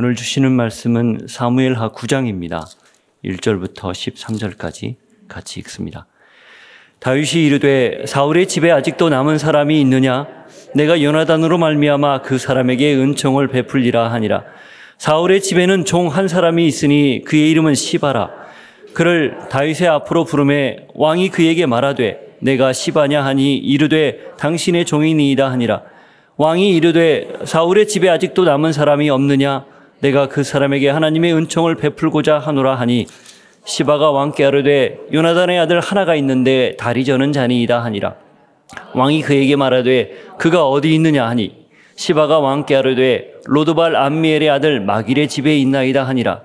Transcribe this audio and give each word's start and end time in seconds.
오늘 0.00 0.14
주시는 0.14 0.52
말씀은 0.52 1.22
사무엘하 1.26 1.88
9장입니다. 1.90 2.64
1절부터 3.24 3.90
13절까지 3.90 4.94
같이 5.26 5.58
읽습니다. 5.58 6.06
다윗이 7.00 7.44
이르되 7.44 8.04
사울의 8.06 8.46
집에 8.46 8.70
아직도 8.70 9.08
남은 9.08 9.38
사람이 9.38 9.80
있느냐? 9.80 10.28
내가 10.72 11.02
요나단으로 11.02 11.58
말미암아 11.58 12.22
그 12.22 12.38
사람에게 12.38 12.94
은총을 12.94 13.48
베풀리라 13.48 14.12
하니라. 14.12 14.44
사울의 14.98 15.42
집에는 15.42 15.84
종 15.84 16.06
한 16.06 16.28
사람이 16.28 16.64
있으니 16.64 17.24
그의 17.26 17.50
이름은 17.50 17.74
시바라. 17.74 18.30
그를 18.94 19.36
다윗의 19.50 19.88
앞으로 19.88 20.22
부름에 20.26 20.86
왕이 20.94 21.30
그에게 21.30 21.66
말하되 21.66 22.36
내가 22.38 22.72
시바냐 22.72 23.24
하니 23.24 23.56
이르되 23.56 24.30
당신의 24.38 24.84
종이니이다 24.84 25.50
하니라. 25.50 25.82
왕이 26.36 26.76
이르되 26.76 27.40
사울의 27.42 27.88
집에 27.88 28.08
아직도 28.08 28.44
남은 28.44 28.72
사람이 28.72 29.10
없느냐 29.10 29.64
내가 30.00 30.28
그 30.28 30.44
사람에게 30.44 30.88
하나님의 30.90 31.34
은총을 31.34 31.74
베풀고자 31.74 32.38
하노라 32.38 32.76
하니 32.76 33.06
시바가 33.64 34.12
왕께 34.12 34.44
아뢰되 34.44 34.98
요나단의 35.12 35.58
아들 35.58 35.80
하나가 35.80 36.14
있는데 36.14 36.76
다리 36.78 37.04
저는 37.04 37.32
자니이다 37.32 37.82
하니라. 37.82 38.14
왕이 38.94 39.22
그에게 39.22 39.56
말하되 39.56 40.12
그가 40.38 40.66
어디 40.66 40.94
있느냐 40.94 41.26
하니 41.26 41.66
시바가 41.96 42.38
왕께 42.38 42.76
아뢰되 42.76 43.32
로드발 43.44 43.96
암미엘의 43.96 44.50
아들 44.50 44.80
마길의 44.80 45.28
집에 45.28 45.58
있나이다 45.58 46.04
하니라. 46.04 46.42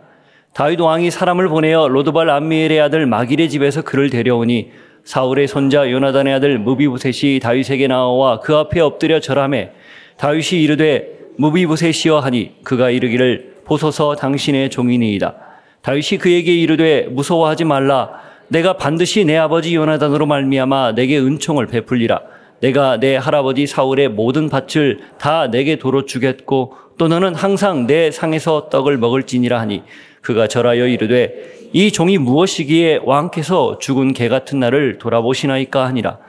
다윗 0.54 0.80
왕이 0.80 1.12
사람을 1.12 1.48
보내어 1.48 1.88
로드발 1.88 2.30
암미엘의 2.30 2.82
아들 2.82 3.06
마길의 3.06 3.50
집에서 3.50 3.84
그를 3.84 4.10
데려오니 4.10 4.72
사울의 5.04 5.48
손자 5.48 5.90
요나단의 5.92 6.34
아들 6.34 6.58
무비보셋이 6.60 7.40
다윗에게 7.40 7.88
나와 7.88 8.40
그 8.40 8.56
앞에 8.56 8.80
엎드려 8.80 9.20
절하매 9.20 9.72
다윗이 10.18 10.62
이르되 10.62 11.13
무비보셋이여 11.38 12.20
하니 12.20 12.52
그가 12.64 12.90
이르기를 12.90 13.56
보소서 13.66 14.16
당신의 14.16 14.70
종이니이다. 14.70 15.36
다윗이 15.82 16.20
그에게 16.20 16.54
이르되 16.56 17.08
무서워하지 17.10 17.66
말라. 17.66 18.12
내가 18.48 18.74
반드시 18.78 19.26
내 19.26 19.38
아버지 19.38 19.76
요나단으로 19.76 20.26
말미암아 20.26 20.94
내게 20.96 21.20
은총을 21.20 21.68
베풀리라. 21.68 22.22
내가 22.62 22.98
내 22.98 23.18
할아버지 23.18 23.68
사울의 23.68 24.10
모든 24.10 24.48
밭을 24.48 25.00
다 25.20 25.50
내게 25.52 25.76
도로 25.78 26.06
주겠고 26.06 26.76
또 26.98 27.08
너는 27.08 27.36
항상 27.36 27.88
내 27.88 28.12
상에서 28.12 28.70
떡을 28.70 28.98
먹을지니라 28.98 29.60
하니 29.60 29.84
그가 30.22 30.48
절하여 30.48 30.88
이르되 30.88 31.70
이 31.74 31.92
종이 31.92 32.18
무엇이기에 32.18 33.02
왕께서 33.04 33.80
죽은 33.80 34.14
개 34.14 34.30
같은 34.30 34.60
날을 34.60 34.98
돌아보시나이까 35.00 35.86
하니라 35.88 36.20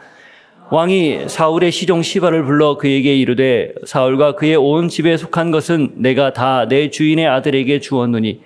왕이 0.71 1.29
사울의 1.29 1.71
시종 1.71 2.03
시바를 2.03 2.45
불러 2.45 2.77
그에게 2.77 3.15
이르되 3.15 3.73
사울과 3.85 4.35
그의 4.35 4.57
온 4.57 4.89
집에 4.89 5.17
속한 5.17 5.51
것은 5.51 5.93
내가 5.97 6.33
다 6.33 6.67
내 6.69 6.91
주인의 6.91 7.27
아들에게 7.29 7.81
주었느니 7.81 8.41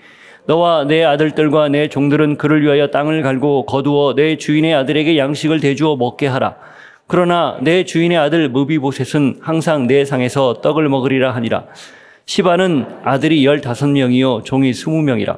너와 0.46 0.84
내 0.84 1.04
아들들과 1.04 1.68
내 1.68 1.88
종들은 1.88 2.36
그를 2.36 2.62
위하여 2.62 2.88
땅을 2.88 3.22
갈고 3.22 3.66
거두어 3.66 4.14
내 4.14 4.36
주인의 4.36 4.74
아들에게 4.74 5.16
양식을 5.16 5.60
대주어 5.60 5.96
먹게 5.96 6.26
하라. 6.26 6.56
그러나 7.06 7.58
내 7.62 7.84
주인의 7.84 8.18
아들 8.18 8.48
무비보셋은 8.48 9.36
항상 9.40 9.86
내 9.86 10.04
상에서 10.04 10.60
떡을 10.60 10.88
먹으리라 10.88 11.34
하니라. 11.34 11.64
시바는 12.26 12.86
아들이 13.04 13.44
열다섯 13.46 13.90
명이요 13.90 14.42
종이 14.44 14.72
스무 14.74 15.02
명이라. 15.02 15.36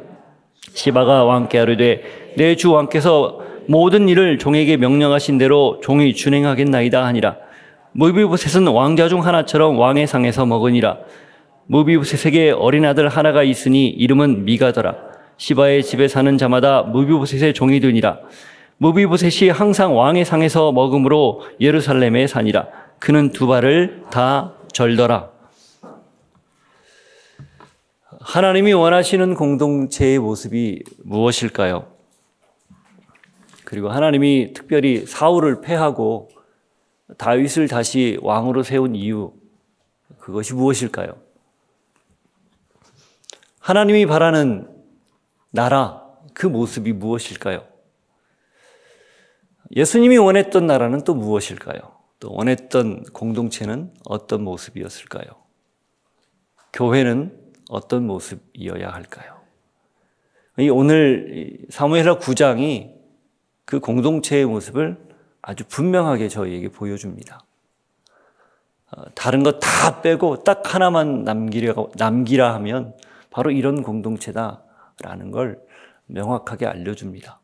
시바가 0.73 1.25
왕께 1.25 1.59
하르되 1.59 2.03
내 2.37 2.55
주 2.55 2.73
왕께서 2.73 3.43
모든 3.71 4.09
일을 4.09 4.39
종에게 4.39 4.77
명령하신 4.79 5.39
대로 5.39 5.79
종이 5.81 6.13
준행하겠나이다 6.13 7.05
하니라. 7.07 7.37
무비보셋은 7.93 8.67
왕자 8.67 9.07
중 9.07 9.25
하나처럼 9.25 9.79
왕의 9.79 10.09
상에서 10.09 10.45
먹으니라. 10.45 10.99
무비보셋에게 11.67 12.51
어린 12.51 12.85
아들 12.85 13.09
하나가 13.09 13.45
있으니 13.45 13.87
이름은 13.87 14.45
미가더라. 14.45 14.97
시바의 15.37 15.85
집에 15.85 16.09
사는 16.09 16.37
자마다 16.37 16.83
무비보셋의 16.83 17.55
종이 17.55 17.79
되니라. 17.79 18.19
무비보셋이 18.79 19.51
항상 19.51 19.97
왕의 19.97 20.25
상에서 20.25 20.73
먹음으로 20.73 21.43
예루살렘에 21.61 22.27
사니라. 22.27 22.67
그는 22.99 23.31
두 23.31 23.47
발을 23.47 24.03
다 24.11 24.55
절더라. 24.73 25.31
하나님이 28.21 28.73
원하시는 28.73 29.35
공동체의 29.35 30.19
모습이 30.19 30.83
무엇일까요? 31.05 32.00
그리고 33.71 33.89
하나님이 33.89 34.53
특별히 34.53 35.07
사울을 35.07 35.61
패하고 35.61 36.29
다윗을 37.19 37.69
다시 37.69 38.19
왕으로 38.21 38.65
세운 38.65 38.97
이유, 38.97 39.33
그것이 40.19 40.55
무엇일까요? 40.55 41.17
하나님이 43.61 44.07
바라는 44.07 44.69
나라, 45.51 46.05
그 46.35 46.49
모습이 46.49 46.93
무엇일까요? 46.95 47.65
예수님이 49.77 50.17
원했던 50.19 50.67
나라는 50.67 51.05
또 51.05 51.15
무엇일까요? 51.15 51.79
또 52.19 52.33
원했던 52.33 53.05
공동체는 53.13 53.95
어떤 54.05 54.43
모습이었을까요? 54.43 55.27
교회는 56.73 57.41
어떤 57.69 58.05
모습이어야 58.05 58.89
할까요? 58.89 59.41
오늘 60.73 61.67
사무엘하 61.71 62.19
9장이 62.19 62.99
그 63.71 63.79
공동체의 63.79 64.47
모습을 64.47 64.99
아주 65.41 65.63
분명하게 65.69 66.29
저희에게 66.29 66.71
보여줍니다. 66.71 67.41
어, 68.91 69.03
다른 69.15 69.45
거다 69.45 70.03
빼고 70.03 70.43
딱 70.43 70.75
하나만 70.75 71.23
남기려, 71.23 71.91
남기라 71.97 72.53
하면 72.55 72.97
바로 73.31 73.53
이런 73.53 73.85
공동체다라는 73.85 75.31
걸 75.31 75.65
명확하게 76.07 76.67
알려줍니다. 76.67 77.39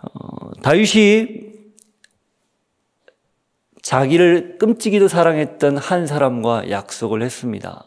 어, 0.00 0.52
다윗이 0.62 1.50
자기를 3.82 4.58
끔찍이도 4.58 5.08
사랑했던 5.08 5.76
한 5.76 6.06
사람과 6.06 6.70
약속을 6.70 7.22
했습니다. 7.22 7.84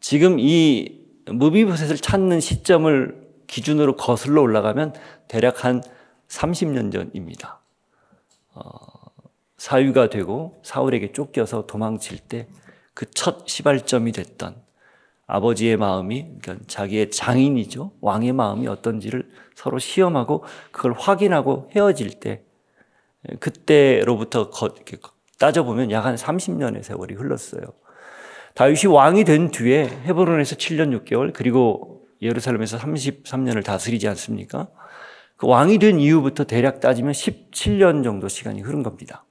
지금 0.00 0.40
이 0.40 1.06
무비보셋을 1.26 1.98
찾는 1.98 2.40
시점을 2.40 3.25
기준으로 3.46 3.96
거슬러 3.96 4.42
올라가면 4.42 4.94
대략 5.28 5.64
한 5.64 5.82
30년 6.28 6.92
전입니다. 6.92 7.60
어, 8.54 8.62
사유가 9.56 10.08
되고 10.10 10.60
사울에게 10.62 11.12
쫓겨서 11.12 11.66
도망칠 11.66 12.18
때 12.18 12.48
그 12.94 13.04
첫 13.12 13.46
시발점이 13.46 14.12
됐던 14.12 14.56
아버지의 15.26 15.76
마음이 15.76 16.38
그러니까 16.40 16.64
자기의 16.66 17.10
장인이죠 17.10 17.92
왕의 18.00 18.32
마음이 18.32 18.66
어떤지를 18.68 19.28
서로 19.54 19.78
시험하고 19.78 20.44
그걸 20.72 20.92
확인하고 20.94 21.68
헤어질 21.74 22.20
때 22.20 22.42
그때로부터 23.40 24.50
따져보면 25.38 25.90
약 25.90 26.06
한 26.06 26.14
30년의 26.14 26.82
세월이 26.82 27.14
흘렀어요. 27.14 27.64
다윗이 28.54 28.86
왕이 28.86 29.24
된 29.24 29.50
뒤에 29.50 29.84
헤브론에서 30.04 30.56
7년 30.56 31.04
6개월 31.04 31.32
그리고 31.34 31.95
예루살렘에서 32.22 32.78
33년을 32.78 33.64
다스리지 33.64 34.08
않습니까? 34.08 34.68
그 35.36 35.46
왕이 35.46 35.78
된 35.78 36.00
이후부터 36.00 36.44
대략 36.44 36.80
따지면 36.80 37.12
17년 37.12 38.02
정도 38.02 38.28
시간이 38.28 38.62
흐른 38.62 38.82
겁니다. 38.82 39.24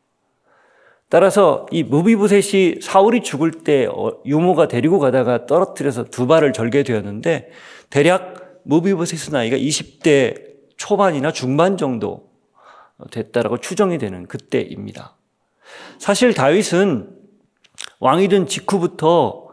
따라서 1.10 1.66
이 1.72 1.84
무비부셋이 1.84 2.82
사울이 2.82 3.22
죽을 3.22 3.52
때 3.52 3.86
어, 3.86 4.18
유모가 4.26 4.68
데리고 4.68 5.00
가다가 5.00 5.46
떨어뜨려서 5.46 6.06
두 6.06 6.28
발을 6.28 6.54
절게 6.54 6.84
되었는데 6.84 7.50
대략 7.90 8.62
무비부셋의 8.64 9.32
나이가 9.32 9.58
20대 9.58 10.56
초반이나 10.78 11.32
중반 11.32 11.78
정도 11.78 12.30
됐다라고 13.12 13.60
추정이 13.60 13.98
되는 13.98 14.26
그때입니다. 14.26 15.16
사실 16.00 16.34
다윗은 16.34 17.10
왕이 18.00 18.28
된 18.28 18.48
직후부터 18.48 19.48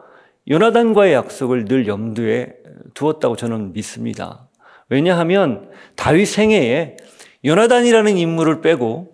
요나단과의 0.48 1.12
약속을 1.12 1.66
늘 1.66 1.86
염두에 1.86 2.54
두었다고 2.94 3.36
저는 3.36 3.72
믿습니다. 3.72 4.48
왜냐하면 4.88 5.70
다윗 5.96 6.26
생애에 6.26 6.96
요나단이라는 7.44 8.16
인물을 8.16 8.60
빼고 8.60 9.12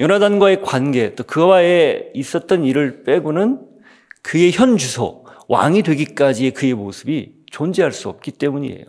요나단과의 0.00 0.62
관계 0.62 1.14
또 1.14 1.24
그와의 1.24 2.12
있었던 2.14 2.64
일을 2.64 3.04
빼고는 3.04 3.60
그의 4.22 4.52
현 4.52 4.76
주소 4.76 5.26
왕이 5.48 5.82
되기까지의 5.82 6.52
그의 6.52 6.74
모습이 6.74 7.34
존재할 7.50 7.92
수 7.92 8.08
없기 8.08 8.32
때문이에요. 8.32 8.84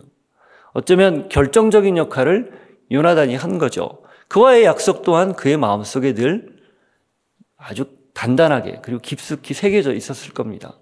어쩌면 0.72 1.28
결정적인 1.28 1.96
역할을 1.96 2.52
요나단이 2.90 3.34
한 3.36 3.58
거죠. 3.58 4.02
그와의 4.28 4.64
약속 4.64 5.02
또한 5.02 5.34
그의 5.34 5.56
마음속에 5.56 6.14
늘 6.14 6.56
아주 7.56 7.86
단단하게 8.14 8.80
그리고 8.82 9.00
깊숙이 9.00 9.54
새겨져 9.54 9.92
있었을 9.92 10.32
겁니다. 10.32 10.78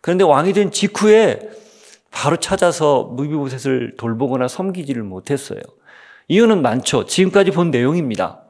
그런데 0.00 0.24
왕이 0.24 0.52
된 0.52 0.70
직후에 0.70 1.38
바로 2.12 2.36
찾아서 2.36 3.04
무비보셋을 3.04 3.96
돌보거나 3.96 4.46
섬기지를 4.46 5.02
못했어요. 5.02 5.60
이유는 6.28 6.62
많죠. 6.62 7.06
지금까지 7.06 7.50
본 7.50 7.70
내용입니다. 7.70 8.42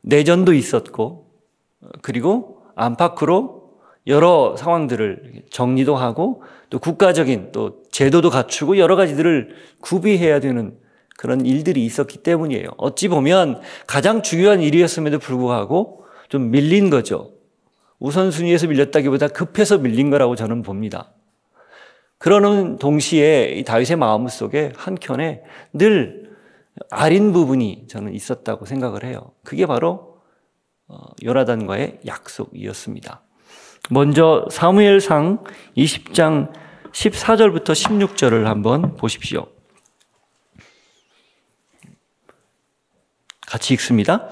내전도 0.00 0.54
있었고, 0.54 1.30
그리고 2.02 2.62
안팎으로 2.74 3.60
여러 4.06 4.56
상황들을 4.56 5.44
정리도 5.50 5.94
하고 5.94 6.42
또 6.70 6.78
국가적인 6.78 7.52
또 7.52 7.82
제도도 7.90 8.30
갖추고 8.30 8.78
여러 8.78 8.96
가지들을 8.96 9.54
구비해야 9.80 10.40
되는 10.40 10.76
그런 11.16 11.44
일들이 11.44 11.84
있었기 11.84 12.18
때문이에요. 12.18 12.70
어찌 12.78 13.08
보면 13.08 13.60
가장 13.86 14.22
중요한 14.22 14.62
일이었음에도 14.62 15.18
불구하고 15.18 16.06
좀 16.30 16.50
밀린 16.50 16.88
거죠. 16.88 17.32
우선순위에서 17.98 18.68
밀렸다기보다 18.68 19.28
급해서 19.28 19.76
밀린 19.76 20.08
거라고 20.08 20.34
저는 20.34 20.62
봅니다. 20.62 21.12
그러는 22.20 22.76
동시에 22.76 23.54
이 23.56 23.64
다윗의 23.64 23.96
마음 23.96 24.28
속에 24.28 24.72
한켠에 24.76 25.42
늘 25.72 26.30
아린 26.90 27.32
부분이 27.32 27.86
저는 27.88 28.14
있었다고 28.14 28.66
생각을 28.66 29.04
해요. 29.04 29.32
그게 29.42 29.64
바로 29.64 30.18
어, 30.86 30.98
요나단과의 31.24 32.00
약속이었습니다. 32.06 33.22
먼저 33.88 34.46
사무엘상 34.50 35.44
20장 35.78 36.52
14절부터 36.92 37.70
16절을 37.70 38.44
한번 38.44 38.96
보십시오. 38.96 39.46
같이 43.46 43.72
읽습니다. 43.74 44.28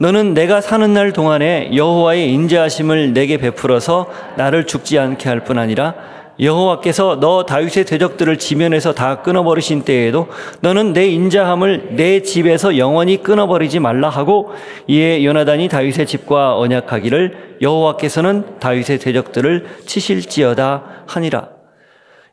너는 0.00 0.34
내가 0.34 0.60
사는 0.60 0.92
날 0.92 1.12
동안에 1.12 1.70
여호와의 1.76 2.32
인자하심을 2.32 3.12
내게 3.12 3.38
베풀어서 3.38 4.10
나를 4.36 4.66
죽지 4.66 4.98
않게 4.98 5.28
할 5.28 5.44
뿐 5.44 5.56
아니라 5.56 6.18
여호와께서 6.40 7.18
너 7.20 7.44
다윗의 7.44 7.84
대적들을 7.84 8.38
지면에서 8.38 8.94
다 8.94 9.22
끊어버리신 9.22 9.82
때에도 9.82 10.28
너는 10.60 10.92
내 10.92 11.08
인자함을 11.08 11.96
내 11.96 12.22
집에서 12.22 12.78
영원히 12.78 13.22
끊어버리지 13.22 13.80
말라 13.80 14.08
하고 14.08 14.52
이에 14.86 15.24
요나단이 15.24 15.68
다윗의 15.68 16.06
집과 16.06 16.56
언약하기를 16.58 17.58
여호와께서는 17.60 18.60
다윗의 18.60 18.98
대적들을 18.98 19.66
치실지어다 19.86 21.04
하니라. 21.06 21.48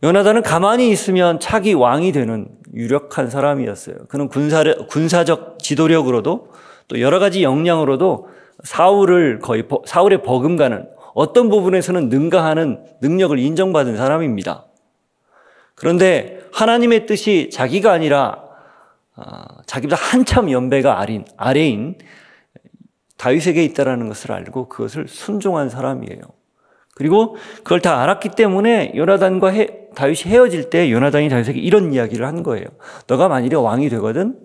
요나단은 0.04 0.44
가만히 0.44 0.92
있으면 0.92 1.40
차기 1.40 1.74
왕이 1.74 2.12
되는 2.12 2.48
유력한 2.76 3.30
사람이었어요. 3.30 3.96
그는 4.08 4.28
군사, 4.28 4.64
군사적 4.64 5.58
지도력으로도 5.60 6.50
또 6.88 7.02
여러 7.02 7.18
가지 7.18 7.42
역량으로도 7.42 8.28
사울을 8.64 9.40
거의 9.40 9.64
사울의 9.86 10.22
버금가는 10.22 10.88
어떤 11.16 11.50
부분에서는 11.50 12.10
능가하는 12.10 12.84
능력을 13.02 13.40
인정받은 13.40 13.96
사람입니다. 13.96 14.66
그런데 15.74 16.42
하나님의 16.52 17.06
뜻이 17.06 17.50
자기가 17.52 17.92
아니라 17.92 18.44
아, 19.16 19.46
자기보다 19.66 19.96
한참 19.96 20.52
연배가 20.52 21.00
아린, 21.00 21.24
아래인 21.38 21.98
다윗에게 23.16 23.64
있다라는 23.64 24.10
것을 24.10 24.34
알고 24.34 24.68
그것을 24.68 25.08
순종한 25.08 25.70
사람이에요. 25.70 26.20
그리고 26.96 27.38
그걸 27.64 27.80
다 27.80 28.02
알았기 28.02 28.30
때문에 28.30 28.92
요나단과 28.94 29.50
해, 29.52 29.88
다윗이 29.96 30.24
헤어질 30.26 30.70
때 30.70 30.92
요나단이 30.92 31.30
다윗에게 31.30 31.58
이런 31.60 31.94
이야기를 31.94 32.26
한 32.28 32.44
거예요. 32.44 32.66
너가 33.08 33.30
만일에 33.30 33.56
왕이 33.56 33.88
되거든 33.88 34.38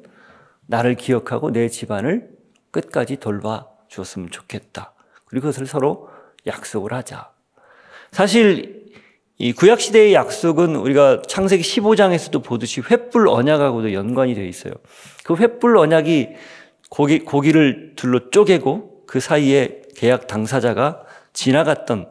나를 0.68 0.94
기억하고 0.94 1.50
내 1.50 1.68
집안을 1.68 2.28
끝까지 2.70 3.16
돌봐 3.16 3.66
주었으면 3.88 4.30
좋겠다. 4.30 4.94
그리고 5.24 5.48
그것을 5.48 5.66
서로 5.66 6.08
약속을 6.46 6.92
하자. 6.92 7.30
사실 8.12 8.80
이 9.38 9.52
구약 9.52 9.80
시대의 9.80 10.12
약속은 10.12 10.76
우리가 10.76 11.22
창세기 11.26 11.62
15장에서도 11.62 12.44
보듯이 12.44 12.82
횃불 12.82 13.26
언약하고도 13.32 13.92
연관이 13.94 14.34
되어 14.34 14.44
있어요. 14.44 14.74
그 15.24 15.34
횃불 15.34 15.78
언약이 15.78 16.28
고기 16.90 17.20
고기를 17.20 17.92
둘로 17.96 18.30
쪼개고 18.30 19.04
그 19.06 19.20
사이에 19.20 19.82
계약 19.96 20.26
당사자가 20.26 21.04
지나갔던 21.32 22.08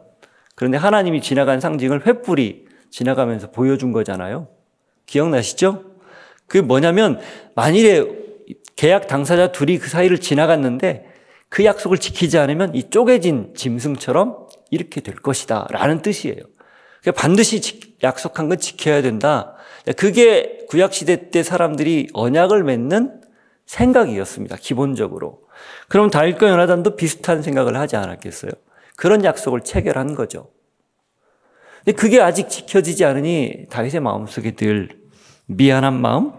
그런데 0.54 0.76
하나님이 0.76 1.22
지나간 1.22 1.60
상징을 1.60 2.00
횃불이 2.00 2.64
지나가면서 2.90 3.50
보여준 3.50 3.92
거잖아요. 3.92 4.48
기억나시죠? 5.06 5.84
그게 6.46 6.62
뭐냐면 6.62 7.20
만일에 7.54 8.04
계약 8.76 9.06
당사자 9.06 9.52
둘이 9.52 9.78
그 9.78 9.88
사이를 9.88 10.18
지나갔는데 10.18 11.09
그 11.50 11.64
약속을 11.64 11.98
지키지 11.98 12.38
않으면 12.38 12.74
이 12.74 12.88
쪼개진 12.88 13.54
짐승처럼 13.54 14.46
이렇게 14.70 15.00
될 15.00 15.16
것이다. 15.16 15.66
라는 15.70 16.00
뜻이에요. 16.00 16.40
그러니까 17.02 17.20
반드시 17.20 17.98
약속한 18.02 18.48
건 18.48 18.58
지켜야 18.58 19.02
된다. 19.02 19.56
그게 19.96 20.64
구약시대 20.68 21.30
때 21.30 21.42
사람들이 21.42 22.08
언약을 22.14 22.62
맺는 22.64 23.20
생각이었습니다. 23.66 24.56
기본적으로. 24.56 25.42
그럼 25.88 26.08
다윗과 26.10 26.48
연하단도 26.48 26.96
비슷한 26.96 27.42
생각을 27.42 27.76
하지 27.76 27.96
않았겠어요? 27.96 28.52
그런 28.96 29.24
약속을 29.24 29.62
체결한 29.62 30.14
거죠. 30.14 30.50
근데 31.84 31.92
그게 31.92 32.20
아직 32.20 32.48
지켜지지 32.48 33.04
않으니 33.04 33.66
다윗의 33.70 34.00
마음속에 34.00 34.52
늘 34.52 34.90
미안한 35.46 36.00
마음, 36.00 36.32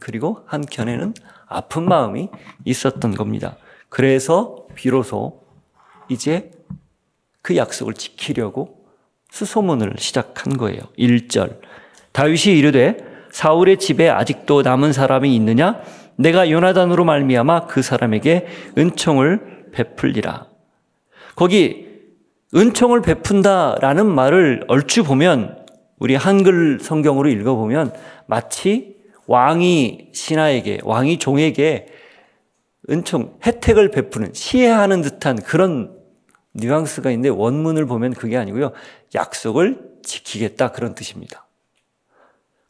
그리고 0.00 0.42
한켠에는 0.46 1.14
아픈 1.46 1.84
마음이 1.84 2.28
있었던 2.64 3.14
겁니다. 3.14 3.56
그래서 3.92 4.64
비로소 4.74 5.42
이제 6.08 6.50
그 7.42 7.56
약속을 7.56 7.92
지키려고 7.92 8.86
수소문을 9.30 9.96
시작한 9.98 10.56
거예요. 10.56 10.80
1절. 10.98 11.58
다윗이 12.12 12.56
이르되 12.58 12.96
사울의 13.32 13.78
집에 13.78 14.08
아직도 14.08 14.62
남은 14.62 14.94
사람이 14.94 15.36
있느냐? 15.36 15.82
내가 16.16 16.50
요나단으로 16.50 17.04
말미암아 17.04 17.66
그 17.66 17.82
사람에게 17.82 18.46
은총을 18.78 19.72
베풀리라. 19.72 20.46
거기 21.36 21.86
은총을 22.54 23.02
베푼다라는 23.02 24.06
말을 24.06 24.64
얼추 24.68 25.04
보면 25.04 25.66
우리 25.98 26.14
한글 26.14 26.78
성경으로 26.80 27.28
읽어보면 27.28 27.92
마치 28.24 28.96
왕이 29.26 30.12
신하에게, 30.14 30.80
왕이 30.82 31.18
종에게 31.18 31.91
은총, 32.92 33.38
혜택을 33.44 33.90
베푸는, 33.90 34.34
시해하는 34.34 35.00
듯한 35.00 35.36
그런 35.36 35.98
뉘앙스가 36.52 37.10
있는데 37.10 37.30
원문을 37.30 37.86
보면 37.86 38.12
그게 38.12 38.36
아니고요. 38.36 38.72
약속을 39.14 39.92
지키겠다 40.02 40.72
그런 40.72 40.94
뜻입니다. 40.94 41.46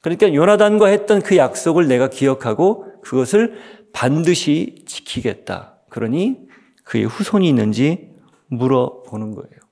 그러니까 0.01 0.33
요나단과 0.33 0.87
했던 0.87 1.23
그 1.23 1.37
약속을 1.37 1.89
내가 1.89 2.09
기억하고 2.09 3.01
그것을 3.03 3.59
반드시 3.93 4.85
지키겠다. 4.87 5.79
그러니 5.89 6.49
그의 6.85 7.05
후손이 7.05 7.49
있는지 7.49 8.13
물어보는 8.47 9.35
거예요. 9.35 9.63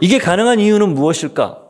이게 0.00 0.18
가능한 0.18 0.60
이유는 0.60 0.94
무엇일까? 0.94 1.63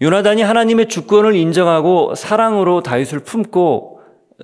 요나단이 0.00 0.42
하나님의 0.42 0.88
주권을 0.88 1.34
인정하고 1.34 2.14
사랑으로 2.14 2.82
다윗을 2.82 3.20
품고 3.20 4.00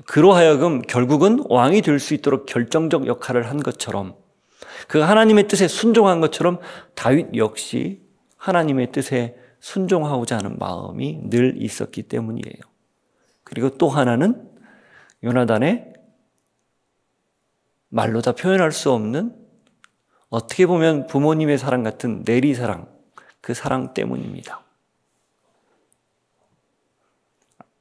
그로 0.07 0.33
하여금 0.33 0.83
결국은 0.83 1.45
왕이 1.49 1.83
될 1.83 2.01
수 2.01 2.15
있도록 2.15 2.47
결정적 2.47 3.07
역할을 3.07 3.49
한 3.49 3.63
것처럼 3.63 4.17
그 4.89 4.99
하나님의 4.99 5.47
뜻에 5.47 5.69
순종한 5.69 6.21
것처럼 6.21 6.59
다윗 6.95 7.35
역시 7.37 8.03
하나님의 8.37 8.91
뜻에 8.91 9.37
순종하고자 9.61 10.39
하는 10.39 10.59
마음이 10.59 11.31
늘 11.31 11.63
있었기 11.63 12.03
때문이에요. 12.03 12.61
그리고 13.45 13.71
또 13.71 13.89
하나는 13.89 14.51
요나단의 15.23 15.95
말로 17.89 18.21
다 18.21 18.33
표현할 18.33 18.73
수 18.73 18.91
없는 18.91 19.35
어떻게 20.29 20.67
보면 20.67 21.07
부모님의 21.07 21.59
사랑 21.59 21.85
같은 21.85 22.25
내리 22.25 22.55
사랑, 22.55 22.89
그 23.41 23.55
사랑 23.55 23.95
때문입니다. 23.95 24.64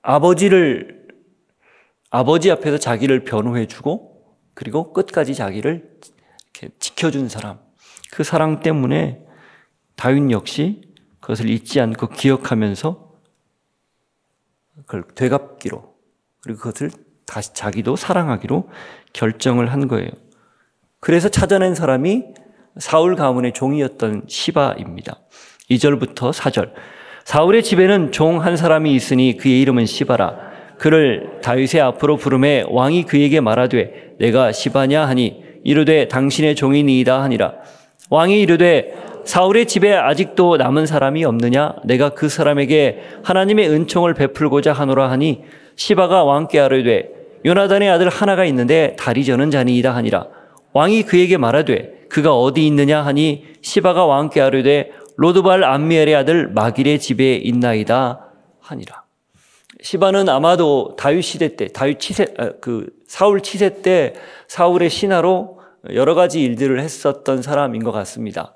아버지를 0.03 1.07
아버지 2.11 2.51
앞에서 2.51 2.77
자기를 2.77 3.23
변호해주고 3.23 4.23
그리고 4.53 4.93
끝까지 4.93 5.33
자기를 5.33 5.97
지켜준 6.79 7.29
사람 7.29 7.59
그 8.11 8.23
사랑 8.23 8.59
때문에 8.59 9.25
다윗 9.95 10.29
역시 10.29 10.81
그것을 11.19 11.49
잊지 11.49 11.79
않고 11.79 12.09
기억하면서 12.09 13.13
그걸 14.85 15.03
되갚기로 15.15 15.95
그리고 16.41 16.59
그것을 16.59 16.91
다시 17.25 17.53
자기도 17.53 17.95
사랑하기로 17.95 18.69
결정을 19.13 19.71
한 19.71 19.87
거예요. 19.87 20.09
그래서 20.99 21.29
찾아낸 21.29 21.75
사람이 21.75 22.25
사울 22.77 23.15
가문의 23.15 23.53
종이었던 23.53 24.25
시바입니다. 24.27 25.19
2절부터 25.69 26.33
4절. 26.33 26.73
사울의 27.25 27.63
집에는 27.63 28.11
종 28.11 28.39
한 28.43 28.57
사람이 28.57 28.93
있으니 28.93 29.37
그의 29.37 29.61
이름은 29.61 29.85
시바라. 29.85 30.35
그를 30.77 31.39
다윗의 31.41 31.79
앞으로 31.81 32.17
부름에 32.17 32.65
왕이 32.67 33.03
그에게 33.03 33.39
말하되 33.39 34.15
내가 34.19 34.51
시바냐 34.51 35.05
하니 35.05 35.41
이르되 35.63 36.07
당신의 36.09 36.55
종이니이다 36.55 37.21
하니라. 37.23 37.53
왕이 38.09 38.41
이르되 38.41 38.93
사울의 39.23 39.67
집에 39.67 39.93
아직도 39.93 40.57
남은 40.57 40.85
사람이 40.85 41.23
없느냐? 41.23 41.75
내가 41.85 42.09
그 42.09 42.27
사람에게 42.27 42.99
하나님의 43.23 43.69
은총을 43.69 44.13
베풀고자 44.15 44.73
하노라 44.73 45.09
하니 45.09 45.43
시바가 45.77 46.25
왕께 46.25 46.59
아뢰되 46.59 47.09
요나단의 47.45 47.89
아들 47.89 48.09
하나가 48.09 48.43
있는데 48.45 48.95
다리 48.99 49.23
저는 49.23 49.49
자니이다 49.49 49.95
하니라. 49.95 50.27
왕이 50.73 51.03
그에게 51.03 51.37
말하되 51.37 51.93
그가 52.09 52.35
어디 52.37 52.67
있느냐 52.67 53.01
하니 53.01 53.45
시바가 53.61 54.05
왕께 54.05 54.41
아뢰되 54.41 54.91
로드발 55.15 55.63
암미엘의 55.63 56.15
아들 56.15 56.47
마길의 56.49 56.99
집에 56.99 57.35
있나이다 57.35 58.31
하니라. 58.59 59.03
시바는 59.81 60.29
아마도 60.29 60.95
다윗 60.97 61.21
시대 61.23 61.55
때 61.55 61.67
다윗 61.67 61.99
치세 61.99 62.33
아, 62.37 62.51
그 62.61 62.89
사울 63.07 63.41
치세 63.41 63.81
때 63.81 64.13
사울의 64.47 64.89
신하로 64.89 65.59
여러 65.93 66.15
가지 66.15 66.41
일들을 66.41 66.79
했었던 66.79 67.41
사람인 67.41 67.83
것 67.83 67.91
같습니다. 67.91 68.55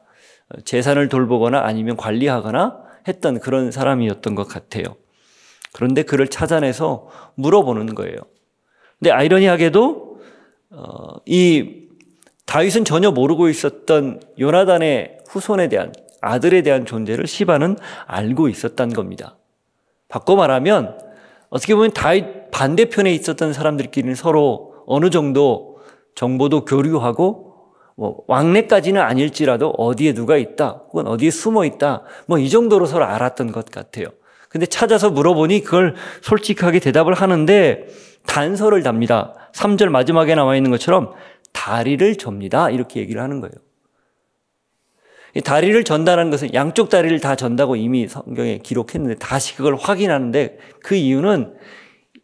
재산을 0.64 1.10
돌보거나 1.10 1.62
아니면 1.62 1.98
관리하거나 1.98 2.78
했던 3.08 3.40
그런 3.40 3.72
사람이었던 3.72 4.36
것 4.36 4.48
같아요. 4.48 4.84
그런데 5.74 6.04
그를 6.04 6.28
찾아내서 6.28 7.10
물어보는 7.36 7.94
거예요. 7.94 8.16
근데 8.98 9.12
아이러니하게도 9.12 10.22
어, 10.72 11.16
이 11.26 11.88
다윗은 12.46 12.86
전혀 12.86 13.12
모르고 13.12 13.50
있었던 13.50 14.22
요나단의 14.40 15.20
후손에 15.30 15.68
대한 15.68 15.92
아들에 16.22 16.62
대한 16.62 16.86
존재를 16.86 17.28
시바는 17.28 17.78
알고 18.06 18.50
있었던 18.50 18.94
겁니다. 18.94 19.38
바꿔 20.10 20.36
말하면 20.36 21.00
어떻게 21.50 21.76
보면 21.76 21.92
다윗 21.92 22.52
반대편에 22.52 23.14
있었던 23.14 23.54
사람들끼리는 23.54 24.16
서로 24.16 24.74
어느 24.86 25.10
정도 25.10 25.80
정보도 26.16 26.66
교류하고 26.66 27.48
뭐 27.96 28.24
왕래까지는 28.28 29.02
아닐지라도 29.02 29.70
어디에 29.72 30.14
누가 30.14 30.38
있다 30.38 30.84
혹은 30.90 31.08
어디에 31.08 31.32
숨어 31.32 31.66
있다 31.66 32.04
뭐 32.28 32.40
이 32.40 32.50
정도로 32.50 32.86
서로 32.86 33.06
알았던 33.06 33.52
것 33.52 33.66
같아요. 33.66 34.08
근데 34.50 34.66
찾아서 34.66 35.10
물어보니 35.10 35.62
그걸 35.62 35.96
솔직하게 36.22 36.80
대답을 36.80 37.14
하는데 37.14 37.88
단서를 38.26 38.84
답니다. 38.84 39.34
3절 39.54 39.90
마지막에 39.90 40.36
나와 40.36 40.56
있는 40.56 40.72
것처럼 40.72 41.14
다리를 41.54 42.16
접니다. 42.18 42.70
이렇게 42.70 43.00
얘기를 43.00 43.22
하는 43.22 43.42
거예요. 43.42 43.54
다리를 45.42 45.84
전다는 45.84 46.30
것은 46.30 46.54
양쪽 46.54 46.90
다리를 46.90 47.20
다 47.20 47.36
전다고 47.36 47.76
이미 47.76 48.08
성경에 48.08 48.60
기록했는데 48.60 49.16
다시 49.16 49.56
그걸 49.56 49.76
확인하는데 49.76 50.58
그 50.82 50.96
이유는 50.96 51.56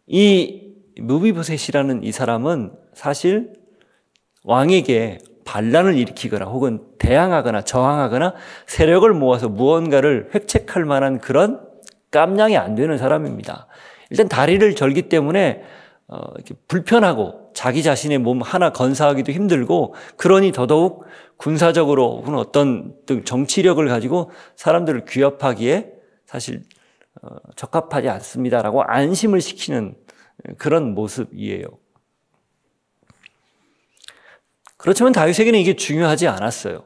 이 0.06 0.72
무비보셋이라는 1.00 2.04
이 2.04 2.12
사람은 2.12 2.72
사실 2.94 3.52
왕에게 4.44 5.18
반란을 5.44 5.96
일으키거나 5.96 6.46
혹은 6.46 6.80
대항하거나 6.98 7.62
저항하거나 7.62 8.34
세력을 8.66 9.12
모아서 9.12 9.48
무언가를 9.48 10.30
획책할 10.34 10.84
만한 10.84 11.18
그런 11.18 11.60
깜냥이 12.10 12.56
안 12.56 12.74
되는 12.74 12.96
사람입니다. 12.96 13.66
일단 14.10 14.28
다리를 14.28 14.74
절기 14.74 15.02
때문에 15.02 15.62
어, 16.06 16.20
불편하고 16.68 17.50
자기 17.54 17.82
자신의 17.82 18.18
몸 18.18 18.42
하나 18.42 18.70
건사하기도 18.70 19.32
힘들고 19.32 19.94
그러니 20.16 20.52
더더욱 20.52 21.04
군사적으로 21.36 22.18
혹은 22.18 22.34
어떤 22.34 22.94
정치력을 23.24 23.86
가지고 23.88 24.30
사람들을 24.56 25.04
규합하기에 25.06 25.92
사실 26.26 26.64
어, 27.22 27.36
적합하지 27.56 28.08
않습니다라고 28.08 28.82
안심을 28.82 29.40
시키는 29.40 29.96
그런 30.58 30.94
모습이에요. 30.94 31.64
그렇지만 34.76 35.12
다윗에게는 35.12 35.58
이게 35.58 35.76
중요하지 35.76 36.28
않았어요. 36.28 36.84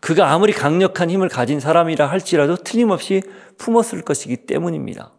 그가 0.00 0.32
아무리 0.32 0.52
강력한 0.52 1.08
힘을 1.08 1.30
가진 1.30 1.60
사람이라 1.60 2.06
할지라도 2.06 2.56
틀림없이 2.56 3.22
품었을 3.56 4.02
것이기 4.02 4.44
때문입니다. 4.44 5.17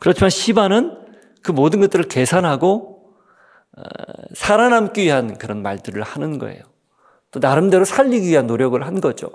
그렇지만 0.00 0.30
시바는 0.30 0.98
그 1.42 1.52
모든 1.52 1.80
것들을 1.80 2.08
계산하고 2.08 3.14
어, 3.76 3.82
살아남기 4.34 5.02
위한 5.04 5.38
그런 5.38 5.62
말들을 5.62 6.02
하는 6.02 6.38
거예요. 6.38 6.62
또 7.30 7.38
나름대로 7.38 7.84
살리기 7.84 8.26
위한 8.26 8.46
노력을 8.48 8.84
한 8.84 9.00
거죠. 9.00 9.30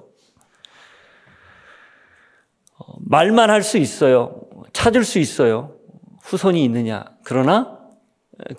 어, 2.77 2.93
말만 2.99 3.49
할 3.49 3.63
수 3.63 3.77
있어요. 3.77 4.41
찾을 4.73 5.05
수 5.05 5.19
있어요. 5.19 5.75
후손이 6.23 6.61
있느냐. 6.65 7.05
그러나 7.23 7.79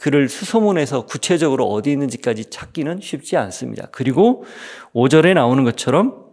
그를 0.01 0.29
수소문해서 0.29 1.05
구체적으로 1.05 1.67
어디 1.67 1.93
있는지까지 1.93 2.47
찾기는 2.51 3.01
쉽지 3.03 3.37
않습니다. 3.37 3.89
그리고 3.91 4.45
5절에 4.95 5.35
나오는 5.35 5.63
것처럼 5.65 6.25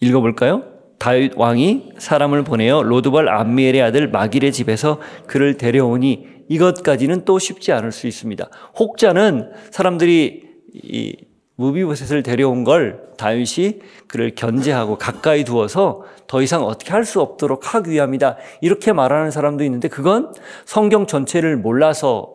읽어볼까요? 0.00 0.79
다윗 1.00 1.32
왕이 1.34 1.94
사람을 1.96 2.44
보내어 2.44 2.82
로드발 2.82 3.26
암미엘의 3.26 3.80
아들 3.80 4.08
마길의 4.08 4.52
집에서 4.52 5.00
그를 5.26 5.56
데려오니 5.56 6.44
이것까지는 6.50 7.24
또 7.24 7.38
쉽지 7.38 7.72
않을 7.72 7.90
수 7.90 8.06
있습니다. 8.06 8.50
혹자는 8.78 9.50
사람들이 9.70 10.42
이 10.74 11.16
무비보셋을 11.56 12.22
데려온 12.22 12.64
걸 12.64 13.12
다윗이 13.16 13.80
그를 14.08 14.34
견제하고 14.34 14.98
가까이 14.98 15.44
두어서 15.44 16.04
더 16.26 16.42
이상 16.42 16.64
어떻게 16.64 16.92
할 16.92 17.04
수 17.06 17.22
없도록 17.22 17.74
하기 17.74 17.90
위함이다. 17.90 18.36
이렇게 18.60 18.92
말하는 18.92 19.30
사람도 19.30 19.64
있는데 19.64 19.88
그건 19.88 20.34
성경 20.66 21.06
전체를 21.06 21.56
몰라서 21.56 22.34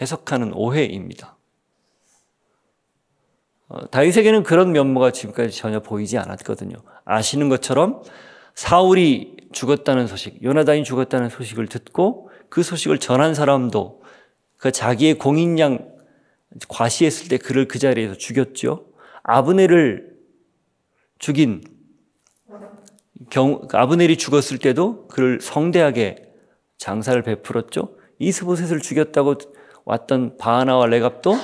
해석하는 0.00 0.52
오해입니다. 0.54 1.36
어, 3.68 3.90
다윗에게는 3.90 4.44
그런 4.44 4.70
면모가 4.70 5.10
지금까지 5.10 5.50
전혀 5.56 5.80
보이지 5.80 6.16
않았거든요. 6.18 6.76
아시는 7.04 7.48
것처럼 7.48 8.02
사울이 8.54 9.36
죽었다는 9.52 10.06
소식, 10.06 10.42
요나단이 10.42 10.84
죽었다는 10.84 11.28
소식을 11.28 11.68
듣고 11.68 12.30
그 12.48 12.62
소식을 12.62 12.98
전한 12.98 13.34
사람도 13.34 14.02
그 14.56 14.72
자기의 14.72 15.14
공인양 15.14 15.92
과시했을 16.68 17.28
때 17.28 17.38
그를 17.38 17.66
그 17.68 17.78
자리에서 17.78 18.14
죽였죠. 18.14 18.86
아브넬을 19.22 20.14
죽인 21.18 21.62
경, 23.30 23.66
아브넬이 23.72 24.16
죽었을 24.16 24.58
때도 24.58 25.08
그를 25.08 25.40
성대하게 25.40 26.30
장사를 26.78 27.20
베풀었죠. 27.22 27.96
이스보셋을 28.18 28.80
죽였다고 28.80 29.36
왔던 29.84 30.36
바하나와 30.36 30.86
레갑도 30.86 31.34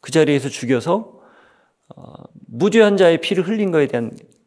그 0.00 0.10
자리에서 0.10 0.48
죽여서 0.48 1.20
어, 1.96 2.12
무죄한 2.46 2.96
자의 2.96 3.20
피를 3.20 3.46
흘린 3.46 3.70
것에 3.70 3.86
대한 3.86 4.12
아, 4.12 4.39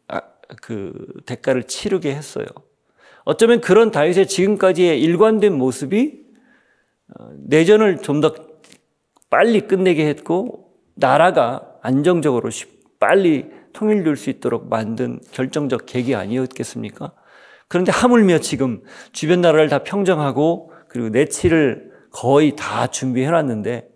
그 0.62 0.93
대가를 1.25 1.63
치르게 1.63 2.13
했어요. 2.13 2.45
어쩌면 3.25 3.62
그런 3.62 3.91
다윗의 3.91 4.27
지금까지의 4.27 5.01
일관된 5.01 5.53
모습이 5.53 6.24
어, 7.17 7.29
내전을 7.48 8.01
좀 8.01 8.22
더 8.22 8.33
빨리 9.33 9.62
끝내게 9.62 10.07
했고 10.10 10.69
나라가 10.93 11.67
안정적으로 11.81 12.51
빨리 13.00 13.50
통일될 13.74 14.15
수 14.15 14.29
있도록 14.29 14.69
만든 14.69 15.19
결정적 15.31 15.88
계기 15.88 16.13
아니었겠습니까? 16.13 17.13
그런데 17.67 17.91
하물며 17.91 18.38
지금 18.38 18.83
주변 19.12 19.41
나라를 19.41 19.69
다 19.69 19.79
평정하고 19.79 20.72
그리고 20.88 21.10
내치를 21.10 21.91
거의 22.12 22.55
다 22.55 22.86
준비해 22.86 23.31
놨는데 23.31 23.89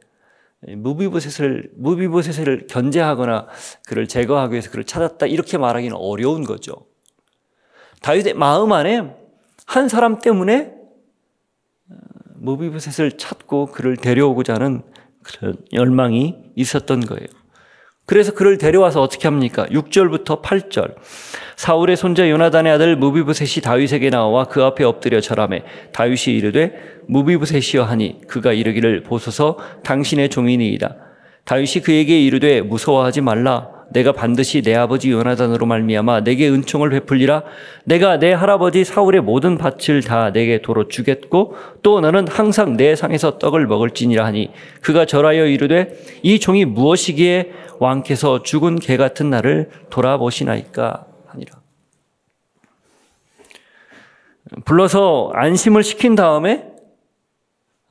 무비보셋을 0.66 1.72
무비보셋을 1.76 2.68
견제하거나 2.68 3.48
그를 3.86 4.08
제거하기 4.08 4.54
위해서 4.54 4.72
그를 4.72 4.84
찾았다 4.84 5.28
이렇게 5.28 5.58
말하기는 5.58 5.96
어려운 5.96 6.44
거죠. 6.44 6.88
다윗의 8.02 8.34
마음 8.34 8.72
안에 8.72 9.16
한 9.66 9.90
사람 9.90 10.20
때문에 10.20 10.74
무비보셋을 12.36 13.18
찾고 13.18 13.68
그를 13.68 13.98
데려오고자 13.98 14.56
하는 14.56 14.82
그런 15.24 15.58
열망이 15.74 16.36
있었던 16.56 17.02
거예요. 17.02 17.28
그래서 18.08 18.34
그를 18.34 18.58
데려와서 18.58 19.02
어떻게 19.02 19.28
합니까? 19.28 19.66
6절부터 19.66 20.42
8절. 20.42 20.96
사울의 21.58 21.98
손자 21.98 22.30
요나단의 22.30 22.72
아들 22.72 22.96
무비브셋이 22.96 23.62
다윗에게 23.62 24.10
나와 24.10 24.46
그 24.46 24.64
앞에 24.64 24.86
엎드려 24.86 25.20
절함에 25.20 25.64
다윗이 25.92 26.38
이르되 26.38 26.74
무비브셋이여 27.08 27.84
하니 27.84 28.22
그가 28.26 28.54
이르기를 28.54 29.04
보소서 29.04 29.58
당신의 29.84 30.30
종이니이다. 30.30 30.96
다윗이 31.44 31.84
그에게 31.84 32.22
이르되 32.22 32.62
무서워하지 32.62 33.20
말라 33.20 33.78
내가 33.90 34.12
반드시 34.12 34.62
내 34.62 34.76
아버지 34.76 35.12
요나단으로 35.12 35.66
말미암아 35.66 36.22
내게 36.22 36.50
은총을 36.50 36.90
베풀리라 36.90 37.44
내가 37.86 38.20
내 38.20 38.34
할아버지 38.34 38.84
사울의 38.84 39.22
모든 39.22 39.58
밭을 39.58 40.04
다 40.04 40.32
내게 40.32 40.62
도로 40.62 40.88
주겠고 40.88 41.56
또 41.84 42.02
너는 42.02 42.28
항상 42.28 42.76
내 42.76 42.96
상에서 42.96 43.38
떡을 43.38 43.66
먹을지니라 43.68 44.26
하니 44.26 44.52
그가 44.82 45.06
절하여 45.06 45.46
이르되 45.46 45.98
이 46.22 46.40
종이 46.40 46.66
무엇이기에 46.66 47.52
왕께서 47.80 48.44
죽은 48.44 48.78
개 48.78 48.98
같은 48.98 49.30
나를 49.30 49.70
돌아보시나이까 49.90 51.08
하니라 51.28 51.62
불러서 54.66 55.32
안심을 55.34 55.84
시킨 55.84 56.16
다음에 56.16 56.72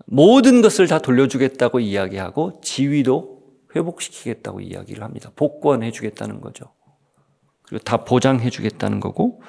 모든 0.06 0.62
것을 0.62 0.86
다 0.86 1.00
돌려주겠다고 1.00 1.80
이야기하고 1.80 2.60
지위도 2.62 3.36
회복시키겠다고 3.74 4.60
이야기를 4.60 5.02
합니다. 5.02 5.30
복권해 5.36 5.90
주겠다는 5.90 6.40
거죠. 6.40 6.72
그리고 7.62 7.82
다 7.84 8.04
보장해 8.04 8.48
주겠다는 8.48 9.00
거고 9.00 9.42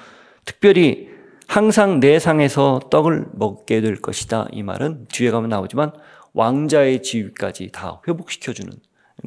특별히 0.44 1.08
항상 1.46 2.00
내 2.00 2.18
상에서 2.18 2.80
떡을 2.90 3.28
먹게 3.32 3.80
될 3.80 3.96
것이다. 4.02 4.48
이 4.52 4.62
말은 4.62 5.06
뒤에 5.08 5.30
가면 5.30 5.48
나오지만 5.48 5.92
왕자의 6.34 7.02
지위까지 7.02 7.70
다 7.72 8.02
회복시켜 8.06 8.52
주는 8.52 8.72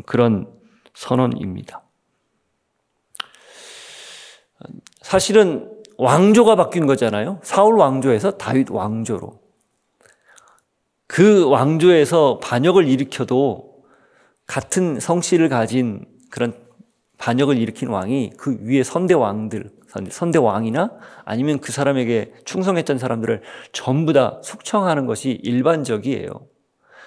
그런 0.05 0.47
선언입니다. 0.93 1.81
사실은 5.01 5.69
왕조가 5.97 6.55
바뀐 6.55 6.85
거잖아요. 6.85 7.39
사울 7.43 7.77
왕조에서 7.77 8.37
다윗 8.37 8.69
왕조로. 8.71 9.39
그 11.07 11.47
왕조에서 11.49 12.39
반역을 12.39 12.87
일으켜도 12.87 13.83
같은 14.47 14.99
성씨를 14.99 15.49
가진 15.49 16.05
그런 16.29 16.53
반역을 17.17 17.57
일으킨 17.57 17.89
왕이 17.89 18.33
그 18.37 18.57
위에 18.61 18.83
선대 18.83 19.13
왕들, 19.13 19.69
선대 20.09 20.39
왕이나 20.39 20.91
아니면 21.25 21.59
그 21.59 21.71
사람에게 21.71 22.33
충성했던 22.45 22.97
사람들을 22.97 23.41
전부 23.73 24.13
다 24.13 24.39
숙청하는 24.43 25.05
것이 25.05 25.31
일반적이에요. 25.43 26.29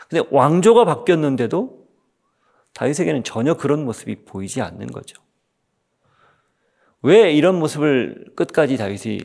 근데 0.08 0.28
왕조가 0.30 0.84
바뀌었는데도 0.84 1.83
다윗에게는 2.74 3.24
전혀 3.24 3.54
그런 3.54 3.84
모습이 3.84 4.24
보이지 4.24 4.60
않는 4.60 4.88
거죠. 4.88 5.22
왜 7.02 7.32
이런 7.32 7.58
모습을 7.58 8.32
끝까지 8.34 8.76
다윗이 8.76 9.20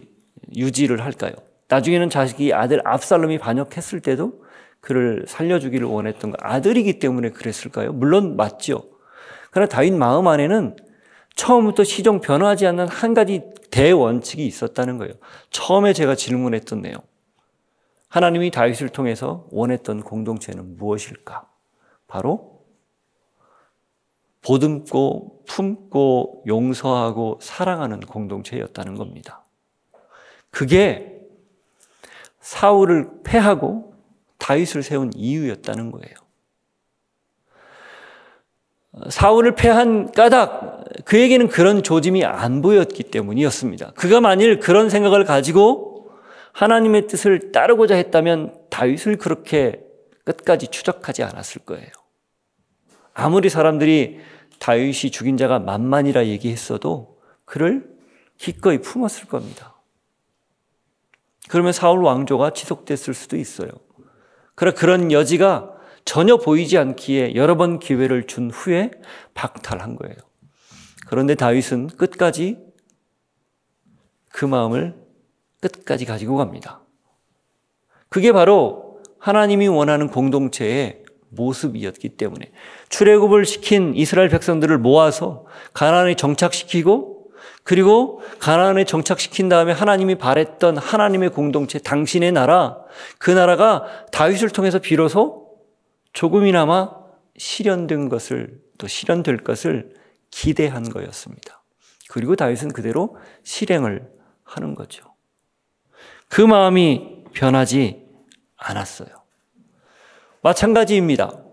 유지를 0.55 1.03
할까요? 1.03 1.33
나중에는 1.67 2.09
자식이 2.09 2.53
아들 2.53 2.81
압살롬이 2.85 3.37
반역했을 3.37 4.01
때도 4.01 4.43
그를 4.81 5.25
살려주기를 5.27 5.87
원했던 5.87 6.31
거 6.31 6.37
아들이기 6.41 6.99
때문에 6.99 7.29
그랬을까요? 7.29 7.93
물론 7.93 8.35
맞죠. 8.35 8.83
그러나 9.51 9.67
다윗 9.67 9.91
마음 9.93 10.27
안에는 10.27 10.75
처음부터 11.35 11.83
시종 11.83 12.21
변하지 12.21 12.67
않는 12.67 12.87
한 12.87 13.13
가지 13.13 13.43
대원칙이 13.71 14.45
있었다는 14.45 14.97
거예요. 14.97 15.13
처음에 15.51 15.93
제가 15.93 16.15
질문했던 16.15 16.81
내용. 16.81 17.01
하나님이 18.09 18.51
다윗을 18.51 18.89
통해서 18.89 19.47
원했던 19.51 20.01
공동체는 20.01 20.77
무엇일까? 20.77 21.47
바로 22.07 22.58
보듬고 24.41 25.43
품고 25.47 26.43
용서하고 26.47 27.39
사랑하는 27.41 27.99
공동체였다는 28.01 28.95
겁니다. 28.95 29.45
그게 30.49 31.19
사울을 32.39 33.09
패하고 33.23 33.93
다윗을 34.37 34.83
세운 34.83 35.11
이유였다는 35.13 35.91
거예요. 35.91 36.15
사울을 39.09 39.55
패한 39.55 40.11
까닭, 40.11 41.05
그에게는 41.05 41.47
그런 41.47 41.83
조짐이 41.83 42.25
안 42.25 42.61
보였기 42.61 43.03
때문이었습니다. 43.03 43.91
그가 43.91 44.19
만일 44.19 44.59
그런 44.59 44.89
생각을 44.89 45.25
가지고 45.25 46.09
하나님의 46.53 47.07
뜻을 47.07 47.51
따르고자 47.51 47.95
했다면 47.95 48.55
다윗을 48.69 49.17
그렇게 49.17 49.81
끝까지 50.23 50.67
추적하지 50.67 51.23
않았을 51.23 51.61
거예요. 51.61 51.89
아무리 53.19 53.49
사람들이 53.49 54.19
다윗이 54.59 55.11
죽인 55.11 55.37
자가 55.37 55.59
만만이라 55.59 56.27
얘기했어도 56.27 57.19
그를 57.45 57.89
기꺼이 58.37 58.79
품었을 58.79 59.27
겁니다. 59.27 59.75
그러면 61.49 61.73
사울 61.73 62.03
왕조가 62.03 62.51
지속됐을 62.51 63.13
수도 63.13 63.35
있어요. 63.35 63.69
그러 64.55 64.73
그런 64.73 65.11
여지가 65.11 65.73
전혀 66.05 66.37
보이지 66.37 66.77
않기에 66.77 67.35
여러 67.35 67.57
번 67.57 67.79
기회를 67.79 68.27
준 68.27 68.51
후에 68.51 68.91
박탈한 69.33 69.95
거예요. 69.95 70.15
그런데 71.07 71.35
다윗은 71.35 71.87
끝까지 71.87 72.59
그 74.31 74.45
마음을 74.45 74.95
끝까지 75.59 76.05
가지고 76.05 76.37
갑니다. 76.37 76.81
그게 78.07 78.31
바로 78.31 79.01
하나님이 79.19 79.67
원하는 79.67 80.07
공동체의 80.07 81.03
모습이었기 81.29 82.09
때문에 82.09 82.51
출애굽을 82.89 83.45
시킨 83.45 83.93
이스라엘 83.95 84.29
백성들을 84.29 84.77
모아서 84.77 85.45
가나안에 85.73 86.15
정착시키고 86.15 87.31
그리고 87.63 88.21
가나안에 88.39 88.85
정착시킨 88.85 89.47
다음에 89.49 89.71
하나님이 89.71 90.15
바랬던 90.15 90.77
하나님의 90.77 91.29
공동체 91.29 91.79
당신의 91.79 92.31
나라 92.31 92.77
그 93.17 93.31
나라가 93.31 93.85
다윗을 94.11 94.49
통해서 94.49 94.79
비로소 94.79 95.49
조금이나마 96.13 96.91
실현된 97.37 98.09
것을 98.09 98.59
또 98.77 98.87
실현될 98.87 99.37
것을 99.43 99.93
기대한 100.31 100.83
거였습니다. 100.83 101.63
그리고 102.09 102.35
다윗은 102.35 102.73
그대로 102.73 103.17
실행을 103.43 104.09
하는 104.43 104.73
거죠. 104.73 105.05
그 106.27 106.41
마음이 106.41 107.23
변하지 107.33 108.03
않았어요. 108.57 109.18
마찬가지입니다. 110.41 111.43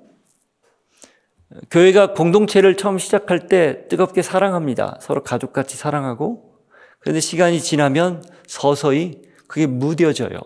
교회가 1.70 2.12
공동체를 2.14 2.76
처음 2.76 2.98
시작할 2.98 3.48
때 3.48 3.88
뜨겁게 3.88 4.22
사랑합니다. 4.22 4.98
서로 5.00 5.22
가족같이 5.22 5.76
사랑하고 5.76 6.60
그런데 6.98 7.20
시간이 7.20 7.60
지나면 7.60 8.24
서서히 8.46 9.22
그게 9.46 9.66
무뎌져요. 9.66 10.38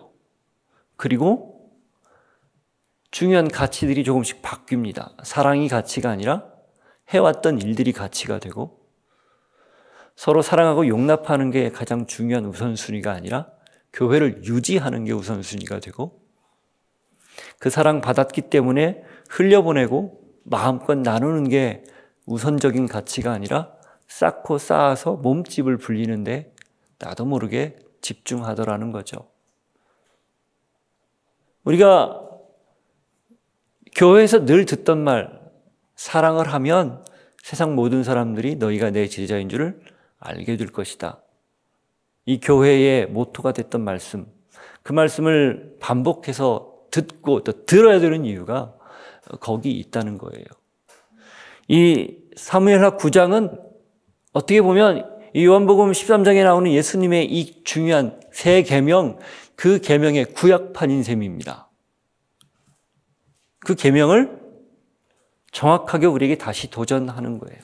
그리고 0.95 1.71
중요한 3.09 3.47
가치들이 3.47 4.03
조금씩 4.03 4.41
바뀝니다. 4.41 5.13
사랑이 5.23 5.67
가치가 5.67 6.09
아니라 6.09 6.45
해왔던 7.09 7.59
일들이 7.59 7.91
가치가 7.91 8.39
되고 8.39 8.79
서로 10.15 10.41
사랑하고 10.41 10.87
용납하는 10.87 11.51
게 11.51 11.71
가장 11.71 12.05
중요한 12.05 12.45
우선순위가 12.45 13.11
아니라 13.11 13.47
교회를 13.91 14.45
유지하는 14.45 15.03
게 15.05 15.11
우선순위가 15.13 15.79
되고 15.79 16.20
그 17.61 17.69
사랑 17.69 18.01
받았기 18.01 18.49
때문에 18.49 19.03
흘려보내고 19.29 20.19
마음껏 20.45 20.95
나누는 20.95 21.47
게 21.47 21.83
우선적인 22.25 22.87
가치가 22.87 23.33
아니라 23.33 23.71
쌓고 24.07 24.57
쌓아서 24.57 25.13
몸집을 25.13 25.77
불리는데 25.77 26.55
나도 26.97 27.25
모르게 27.25 27.77
집중하더라는 28.01 28.91
거죠. 28.91 29.29
우리가 31.63 32.27
교회에서 33.95 34.45
늘 34.45 34.65
듣던 34.65 35.03
말, 35.03 35.39
사랑을 35.95 36.51
하면 36.51 37.05
세상 37.43 37.75
모든 37.75 38.03
사람들이 38.03 38.55
너희가 38.55 38.89
내 38.89 39.05
제자인 39.05 39.49
줄을 39.49 39.79
알게 40.17 40.57
될 40.57 40.71
것이다. 40.71 41.21
이 42.25 42.39
교회의 42.39 43.05
모토가 43.05 43.51
됐던 43.51 43.81
말씀, 43.81 44.25
그 44.81 44.93
말씀을 44.93 45.77
반복해서 45.79 46.70
듣고 46.91 47.43
또 47.43 47.65
들어야 47.65 47.99
되는 47.99 48.25
이유가 48.25 48.75
거기 49.39 49.71
있다는 49.71 50.17
거예요. 50.17 50.45
이 51.67 52.17
사무엘하 52.35 52.97
9장은 52.97 53.59
어떻게 54.33 54.61
보면 54.61 55.09
이 55.33 55.45
요한복음 55.45 55.91
13장에 55.91 56.43
나오는 56.43 56.71
예수님의 56.71 57.31
이 57.31 57.63
중요한 57.63 58.19
새 58.31 58.63
계명, 58.63 59.19
그 59.55 59.79
계명의 59.79 60.25
구약판인 60.33 61.03
셈입니다. 61.03 61.69
그 63.59 63.75
계명을 63.75 64.41
정확하게 65.51 66.07
우리에게 66.07 66.37
다시 66.37 66.69
도전하는 66.69 67.37
거예요. 67.37 67.61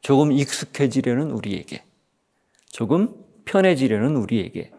조금 0.00 0.32
익숙해지려는 0.32 1.30
우리에게, 1.30 1.84
조금 2.68 3.14
편해지려는 3.44 4.16
우리에게 4.16 4.72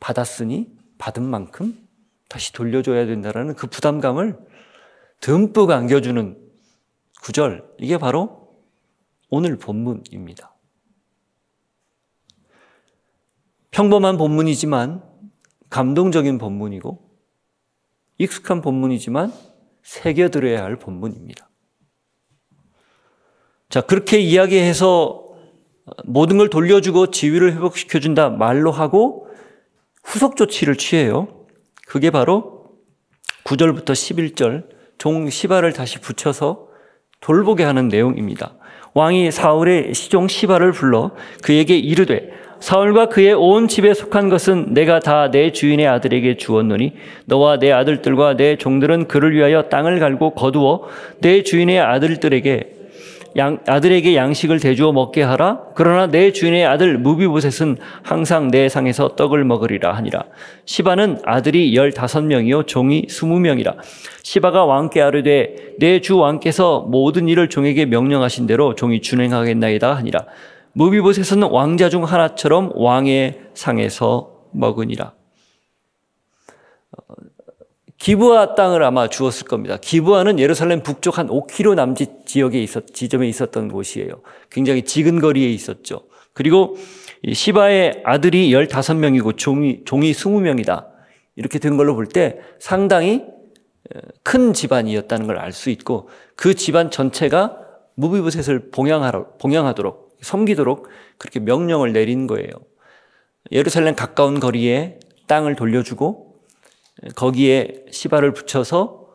받았으니 0.00 0.70
받은 0.98 1.22
만큼 1.22 1.87
다시 2.28 2.52
돌려줘야 2.52 3.06
된다라는 3.06 3.54
그 3.54 3.66
부담감을 3.66 4.38
듬뿍 5.20 5.70
안겨주는 5.70 6.38
구절, 7.22 7.68
이게 7.78 7.98
바로 7.98 8.54
오늘 9.30 9.58
본문입니다. 9.58 10.54
평범한 13.70 14.16
본문이지만 14.16 15.02
감동적인 15.70 16.38
본문이고 16.38 17.08
익숙한 18.18 18.60
본문이지만 18.62 19.32
새겨들어야 19.82 20.62
할 20.62 20.76
본문입니다. 20.76 21.48
자, 23.68 23.80
그렇게 23.82 24.18
이야기해서 24.18 25.28
모든 26.04 26.38
걸 26.38 26.50
돌려주고 26.50 27.10
지위를 27.10 27.54
회복시켜준다 27.54 28.30
말로 28.30 28.70
하고 28.72 29.28
후속 30.02 30.36
조치를 30.36 30.76
취해요. 30.76 31.37
그게 31.88 32.10
바로 32.10 32.64
9절부터 33.44 33.86
11절 33.86 34.64
종 34.98 35.30
시바를 35.30 35.72
다시 35.72 35.98
붙여서 35.98 36.68
돌보게 37.20 37.64
하는 37.64 37.88
내용입니다. 37.88 38.54
왕이 38.92 39.30
사울의 39.30 39.94
시종 39.94 40.28
시바를 40.28 40.72
불러 40.72 41.12
그에게 41.42 41.78
이르되 41.78 42.30
사울과 42.60 43.06
그의 43.06 43.32
온 43.32 43.68
집에 43.68 43.94
속한 43.94 44.28
것은 44.28 44.74
내가 44.74 45.00
다 45.00 45.30
내 45.30 45.52
주인의 45.52 45.86
아들에게 45.86 46.36
주었노니 46.36 46.92
너와 47.24 47.58
내 47.58 47.72
아들들과 47.72 48.36
내 48.36 48.56
종들은 48.56 49.08
그를 49.08 49.34
위하여 49.34 49.62
땅을 49.62 49.98
갈고 49.98 50.34
거두어 50.34 50.88
내 51.20 51.42
주인의 51.42 51.80
아들들에게 51.80 52.77
양, 53.38 53.58
아들에게 53.66 54.14
양식을 54.16 54.60
대주어 54.60 54.92
먹게 54.92 55.22
하라. 55.22 55.62
그러나 55.74 56.06
내 56.08 56.32
주인의 56.32 56.66
아들 56.66 56.98
무비보셋은 56.98 57.78
항상 58.02 58.50
내 58.50 58.68
상에서 58.68 59.14
떡을 59.16 59.44
먹으리라 59.44 59.94
하니라. 59.94 60.24
시바는 60.64 61.20
아들이 61.24 61.74
열다섯 61.74 62.24
명이요 62.24 62.64
종이 62.64 63.06
스무 63.08 63.38
명이라. 63.40 63.76
시바가 64.22 64.64
왕께 64.64 65.00
아르되 65.00 65.76
내 65.78 66.00
주 66.00 66.18
왕께서 66.18 66.80
모든 66.80 67.28
일을 67.28 67.48
종에게 67.48 67.86
명령하신 67.86 68.46
대로 68.46 68.74
종이 68.74 69.00
준행하겠나이다 69.00 69.94
하니라. 69.94 70.26
무비보셋은 70.72 71.44
왕자 71.44 71.88
중 71.88 72.04
하나처럼 72.04 72.72
왕의 72.74 73.40
상에서 73.54 74.32
먹으니라. 74.52 75.12
기부아 77.98 78.54
땅을 78.54 78.82
아마 78.84 79.08
주었을 79.08 79.46
겁니다. 79.46 79.76
기부아는 79.80 80.38
예루살렘 80.38 80.82
북쪽 80.82 81.18
한 81.18 81.28
5km 81.28 81.74
남짓 81.74 82.26
지역에 82.26 82.62
있었, 82.62 82.86
지점에 82.94 83.28
있었던 83.28 83.68
곳이에요. 83.68 84.22
굉장히 84.50 84.82
지근 84.82 85.20
거리에 85.20 85.48
있었죠. 85.50 86.02
그리고 86.32 86.76
시바의 87.30 88.02
아들이 88.04 88.50
15명이고 88.50 89.36
종이, 89.36 89.82
종이 89.84 90.12
20명이다. 90.12 90.86
이렇게 91.34 91.58
된 91.58 91.76
걸로 91.76 91.94
볼 91.94 92.06
때 92.06 92.38
상당히 92.60 93.24
큰 94.22 94.52
집안이었다는 94.52 95.26
걸 95.26 95.38
알 95.38 95.52
수 95.52 95.70
있고 95.70 96.08
그 96.36 96.54
집안 96.54 96.90
전체가 96.90 97.58
무비부셋을 97.94 98.70
봉양하러, 98.70 99.38
봉양하도록 99.38 100.18
섬기도록 100.20 100.88
그렇게 101.16 101.40
명령을 101.40 101.92
내린 101.92 102.28
거예요. 102.28 102.50
예루살렘 103.50 103.96
가까운 103.96 104.38
거리에 104.38 105.00
땅을 105.26 105.56
돌려주고 105.56 106.27
거기에 107.14 107.86
시바를 107.90 108.32
붙여서 108.32 109.08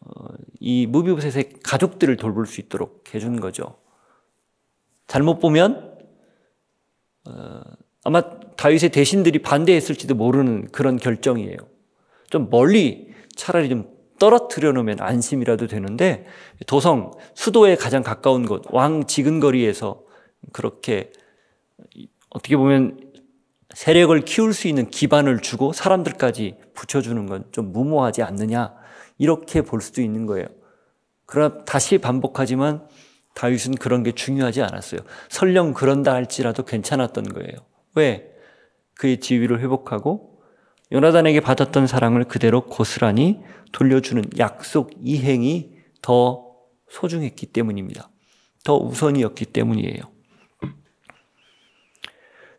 어, 0.00 0.24
이 0.60 0.86
무비보셋의 0.86 1.60
가족들을 1.62 2.16
돌볼 2.16 2.46
수 2.46 2.60
있도록 2.60 3.14
해준 3.14 3.40
거죠. 3.40 3.76
잘못 5.06 5.38
보면 5.38 5.98
어, 7.28 7.60
아마 8.04 8.22
다윗의 8.56 8.90
대신들이 8.90 9.40
반대했을지도 9.40 10.14
모르는 10.14 10.68
그런 10.72 10.96
결정이에요. 10.96 11.56
좀 12.30 12.48
멀리 12.50 13.12
차라리 13.36 13.68
좀 13.68 13.96
떨어뜨려 14.18 14.72
놓으면 14.72 15.00
안심이라도 15.00 15.68
되는데 15.68 16.26
도성 16.66 17.12
수도에 17.34 17.76
가장 17.76 18.02
가까운 18.02 18.46
곳 18.46 18.62
왕 18.70 19.06
지근거리에서 19.06 20.02
그렇게 20.52 21.12
어떻게 22.30 22.56
보면 22.56 23.07
세력을 23.78 24.20
키울 24.22 24.54
수 24.54 24.66
있는 24.66 24.90
기반을 24.90 25.38
주고 25.38 25.72
사람들까지 25.72 26.56
붙여주는 26.74 27.26
건 27.26 27.44
좀 27.52 27.70
무모하지 27.70 28.24
않느냐 28.24 28.74
이렇게 29.18 29.62
볼 29.62 29.80
수도 29.80 30.02
있는 30.02 30.26
거예요. 30.26 30.48
그러나 31.26 31.64
다시 31.64 31.98
반복하지만 31.98 32.88
다윗은 33.34 33.76
그런 33.76 34.02
게 34.02 34.10
중요하지 34.10 34.62
않았어요. 34.62 35.02
설령 35.28 35.74
그런다 35.74 36.12
할지라도 36.12 36.64
괜찮았던 36.64 37.28
거예요. 37.28 37.52
왜? 37.94 38.32
그의 38.94 39.20
지위를 39.20 39.60
회복하고 39.60 40.42
요나단에게 40.90 41.38
받았던 41.38 41.86
사랑을 41.86 42.24
그대로 42.24 42.66
고스란히 42.66 43.38
돌려주는 43.70 44.24
약속 44.38 44.90
이행이 45.00 45.76
더 46.02 46.52
소중했기 46.90 47.46
때문입니다. 47.46 48.10
더 48.64 48.76
우선이었기 48.76 49.44
때문이에요. 49.44 50.17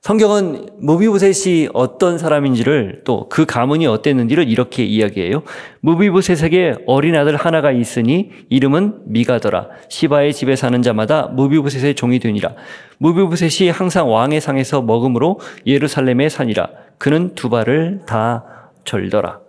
성경은 0.01 0.67
무비보셋이 0.79 1.69
어떤 1.73 2.17
사람인지를 2.17 3.01
또 3.03 3.27
그 3.29 3.45
가문이 3.45 3.85
어땠는지를 3.85 4.47
이렇게 4.49 4.83
이야기해요. 4.83 5.43
무비보셋에게 5.81 6.85
어린 6.87 7.15
아들 7.15 7.35
하나가 7.35 7.71
있으니 7.71 8.31
이름은 8.49 9.01
미가더라. 9.05 9.67
시바의 9.89 10.33
집에 10.33 10.55
사는 10.55 10.81
자마다 10.81 11.27
무비보셋의 11.27 11.95
종이 11.95 12.19
되니라. 12.19 12.55
무비보셋이 12.97 13.69
항상 13.69 14.11
왕의 14.11 14.41
상에서 14.41 14.81
먹음으로 14.81 15.39
예루살렘에 15.67 16.29
사니라. 16.29 16.69
그는 16.97 17.35
두 17.35 17.49
발을 17.49 18.01
다 18.07 18.71
절더라. 18.85 19.39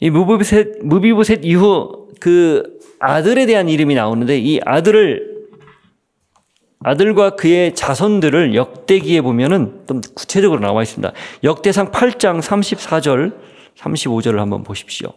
이 0.00 0.10
무비보셋 0.10 0.78
무비보셋 0.82 1.40
이후 1.44 2.08
그 2.18 2.80
아들에 2.98 3.46
대한 3.46 3.68
이름이 3.68 3.94
나오는데 3.94 4.38
이 4.38 4.60
아들을 4.64 5.29
아들과 6.82 7.36
그의 7.36 7.74
자손들을 7.74 8.54
역대기에 8.54 9.20
보면은 9.20 9.84
좀 9.86 10.00
구체적으로 10.14 10.60
나와 10.60 10.82
있습니다. 10.82 11.12
역대상 11.44 11.90
8장 11.90 12.40
34절, 12.40 13.36
35절을 13.76 14.36
한번 14.36 14.62
보십시오. 14.62 15.12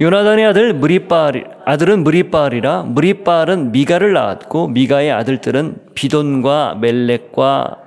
요나단의 0.00 0.46
아들 0.46 0.72
무리바알 0.74 1.62
아들은 1.64 2.02
무리바알이라 2.02 2.82
무리바알은 2.84 3.72
미가를 3.72 4.12
낳았고 4.12 4.68
미가의 4.68 5.12
아들들은 5.12 5.94
비돈과 5.94 6.76
멜렉과 6.80 7.78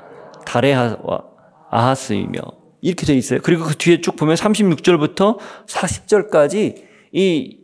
다레하와 0.45 1.23
아하스이며 1.71 2.64
이렇게 2.85 3.07
되어 3.07 3.15
있어요. 3.15 3.39
그리고 3.41 3.63
그 3.63 3.75
뒤에 3.75 3.99
쭉 3.99 4.15
보면 4.15 4.35
36절부터 4.35 5.39
40절까지 5.65 6.83
이 7.13 7.57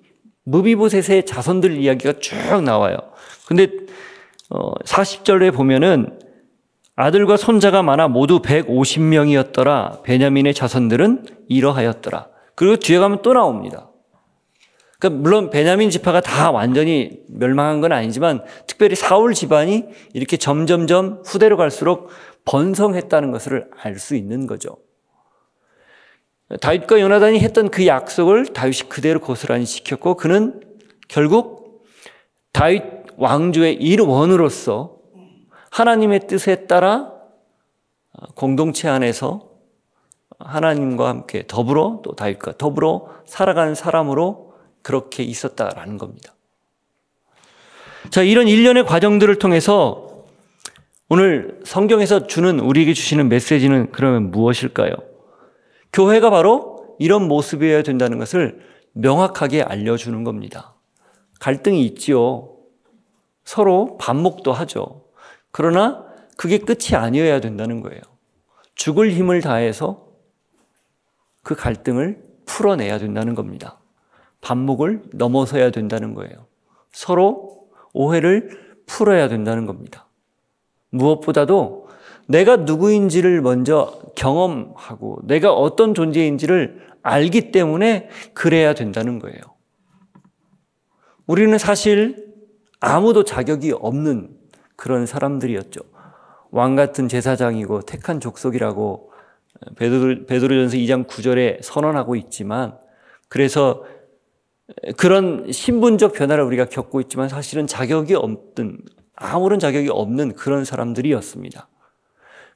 무비보셋의 0.46 1.28
자손들 1.28 1.78
이야기가 1.78 2.14
쭉 2.20 2.36
나와요. 2.64 2.98
근데 3.46 3.68
어 4.50 4.74
40절에 4.84 5.54
보면은 5.54 6.20
아들과 6.96 7.38
손자가 7.38 7.84
많아 7.84 8.08
모두 8.08 8.42
150명이었더라. 8.42 10.02
베냐민의 10.02 10.56
자손들은 10.56 11.26
이러하였더라. 11.48 12.28
그리고 12.56 12.78
뒤에 12.78 12.98
가면 12.98 13.22
또 13.22 13.34
나옵니다. 13.34 13.92
그러니까 14.98 15.22
물론 15.22 15.52
베냐민 15.52 15.92
지파가 15.92 16.22
다 16.22 16.50
완전히 16.50 17.20
멸망한 17.30 17.80
건 17.80 17.92
아니지만 17.92 18.44
특별히 18.66 18.96
사울 18.96 19.36
집안이 19.36 19.86
이렇게 20.14 20.38
점점점 20.38 21.22
후대로 21.26 21.58
갈수록 21.58 22.10
번성했다는 22.46 23.32
것을 23.32 23.68
알 23.84 24.00
수 24.00 24.16
있는 24.16 24.48
거죠. 24.48 24.78
다윗과 26.60 27.00
요나단이 27.00 27.40
했던 27.40 27.70
그 27.70 27.88
약속을 27.88 28.48
다윗이 28.48 28.90
그대로 28.90 29.20
고스란히 29.20 29.66
지켰고 29.66 30.16
그는 30.16 30.62
결국 31.08 31.86
다윗 32.52 32.84
왕조의 33.18 33.76
일원으로서 33.76 34.98
하나님의 35.70 36.28
뜻에 36.28 36.68
따라 36.68 37.12
공동체 38.36 38.90
안에서 38.90 39.50
하나님과 40.40 41.08
함께 41.08 41.44
더불어 41.48 42.02
또 42.04 42.16
다윗과 42.16 42.54
더불어 42.58 43.08
살아가는 43.26 43.76
사람으로 43.76 44.54
그렇게 44.82 45.24
있었다라는 45.24 45.98
겁니다. 45.98 46.34
자, 48.10 48.24
이런 48.24 48.48
일련의 48.48 48.86
과정들을 48.86 49.36
통해서 49.38 50.26
오늘 51.08 51.60
성경에서 51.64 52.28
주는 52.28 52.60
우리에게 52.60 52.94
주시는 52.94 53.30
메시지는 53.30 53.92
그러면 53.92 54.32
무엇일까요? 54.32 55.11
교회가 55.94 56.30
바로 56.30 56.96
이런 57.00 57.28
모습이어야 57.28 57.84
된다는 57.84 58.20
것을 58.20 58.62
명확하게 58.94 59.64
알려주는 59.64 60.24
겁니다. 60.24 60.76
갈등이 61.40 61.86
있지요. 61.88 62.56
서로 63.44 63.98
반목도 63.98 64.54
하죠. 64.54 65.06
그러나 65.52 66.06
그게 66.38 66.58
끝이 66.58 66.96
아니어야 66.96 67.40
된다는 67.42 67.82
거예요. 67.82 68.02
죽을 68.76 69.12
힘을 69.12 69.42
다해서 69.42 70.08
그 71.44 71.56
갈등을 71.56 72.24
풀어내야 72.46 73.00
된다는 73.00 73.36
겁니다. 73.36 73.80
반목을 74.42 75.04
넘어서야 75.14 75.72
된다는 75.72 76.14
거예요. 76.14 76.48
서로 76.92 77.68
오해를 77.94 78.80
풀어야 78.86 79.28
된다는 79.28 79.66
겁니다. 79.66 80.08
무엇보다도 80.90 81.90
내가 82.32 82.56
누구인지를 82.56 83.42
먼저 83.42 84.00
경험하고 84.16 85.20
내가 85.24 85.54
어떤 85.54 85.94
존재인지를 85.94 86.80
알기 87.04 87.52
때문에 87.52 88.10
그래야 88.34 88.74
된다는 88.74 89.20
거예요. 89.20 89.40
우리는 91.28 91.58
사실 91.58 92.34
아무도 92.80 93.24
자격이 93.24 93.74
없는 93.74 94.30
그런 94.76 95.06
사람들이었죠. 95.06 95.82
왕 96.52 96.76
같은 96.76 97.08
제사장이고 97.08 97.82
택한 97.82 98.20
족속이라고 98.20 99.12
베드로, 99.76 100.26
베드로전서 100.26 100.78
2장 100.78 101.08
9절에 101.08 101.62
선언하고 101.62 102.16
있지만 102.16 102.78
그래서 103.30 103.84
그런 104.98 105.52
신분적 105.52 106.14
변화를 106.14 106.44
우리가 106.44 106.66
겪고 106.66 107.02
있지만 107.02 107.30
사실은 107.30 107.68
자격이 107.68 108.16
없든 108.16 108.80
아무런 109.16 109.60
자격이 109.60 109.90
없는 109.90 110.34
그런 110.34 110.66
사람들이었습니다. 110.66 111.68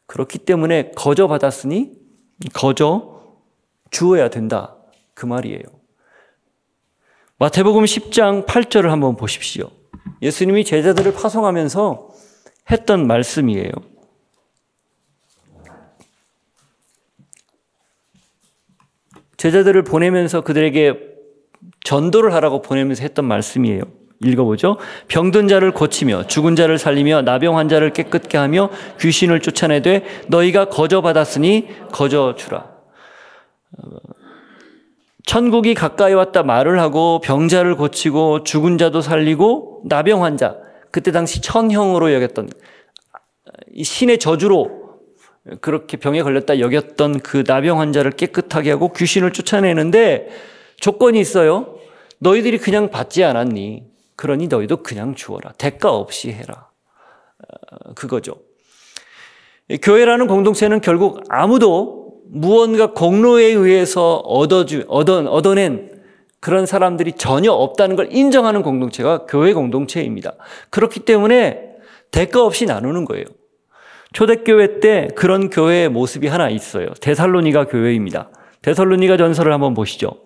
그렇기 0.08 0.40
때문에 0.40 0.92
거저 0.92 1.28
받았으니 1.28 1.94
거저 2.54 3.38
주어야 3.92 4.30
된다. 4.30 4.76
그 5.14 5.26
말이에요. 5.26 5.64
마태복음 7.38 7.84
10장 7.84 8.46
8절을 8.46 8.88
한번 8.88 9.16
보십시오. 9.16 9.70
예수님이 10.22 10.64
제자들을 10.64 11.14
파송하면서 11.14 12.10
했던 12.72 13.08
말씀이에요. 13.08 13.72
제자들을 19.38 19.84
보내면서 19.84 20.42
그들에게 20.42 21.16
전도를 21.84 22.34
하라고 22.34 22.62
보내면서 22.62 23.04
했던 23.04 23.26
말씀이에요. 23.26 23.84
읽어보죠. 24.24 24.78
병든 25.08 25.48
자를 25.48 25.72
고치며 25.72 26.28
죽은 26.28 26.56
자를 26.56 26.78
살리며 26.78 27.24
나병 27.24 27.58
환자를 27.58 27.92
깨끗게 27.92 28.38
하며 28.38 28.70
귀신을 29.00 29.42
쫓아내되 29.42 30.04
너희가 30.28 30.66
거저 30.66 31.02
받았으니 31.02 31.68
거저 31.92 32.36
주라. 32.38 32.76
천국이 35.26 35.74
가까이 35.74 36.14
왔다 36.14 36.44
말을 36.44 36.80
하고 36.80 37.20
병자를 37.20 37.76
고치고 37.76 38.44
죽은 38.44 38.78
자도 38.78 39.02
살리고 39.02 39.82
나병 39.86 40.24
환자 40.24 40.56
그때 40.92 41.12
당시 41.12 41.42
천형으로 41.42 42.14
여겼던 42.14 42.50
이 43.74 43.84
신의 43.84 44.20
저주로 44.20 44.86
그렇게 45.62 45.98
병에 45.98 46.22
걸렸다 46.22 46.60
여겼던 46.60 47.20
그 47.20 47.44
나병 47.46 47.80
환자를 47.80 48.12
깨끗하게 48.12 48.72
하고 48.72 48.94
귀신을 48.94 49.34
쫓아내는데 49.34 50.30
조건이 50.78 51.20
있어요. 51.20 51.76
너희들이 52.20 52.58
그냥 52.58 52.90
받지 52.90 53.24
않았니? 53.24 53.95
그러니 54.16 54.48
너희도 54.48 54.84
그냥 54.84 55.16
주어라. 55.16 55.52
대가 55.58 55.94
없이 55.94 56.32
해라. 56.32 56.70
어, 57.40 57.94
그거죠. 57.94 58.38
교회라는 59.82 60.28
공동체는 60.28 60.82
결국 60.82 61.24
아무도 61.30 62.22
무언가 62.28 62.92
공로에 62.92 63.46
의해서 63.46 64.18
얻어주, 64.18 64.86
얻어, 64.88 65.20
얻어낸 65.30 65.96
그런 66.40 66.66
사람들이 66.66 67.14
전혀 67.14 67.52
없다는 67.52 67.96
걸 67.96 68.10
인정하는 68.12 68.62
공동체가 68.62 69.26
교회 69.26 69.54
공동체입니다. 69.54 70.34
그렇기 70.70 71.02
때문에 71.02 71.72
대가 72.12 72.44
없이 72.44 72.66
나누는 72.66 73.06
거예요. 73.06 73.26
초대교회 74.14 74.80
때 74.80 75.10
그런 75.16 75.50
교회의 75.50 75.90
모습이 75.90 76.28
하나 76.28 76.50
있어요. 76.50 76.90
데살로니가 77.02 77.66
교회입니다. 77.66 78.30
데살로니가 78.62 79.18
전설을 79.18 79.52
한번 79.52 79.74
보시죠. 79.74 80.25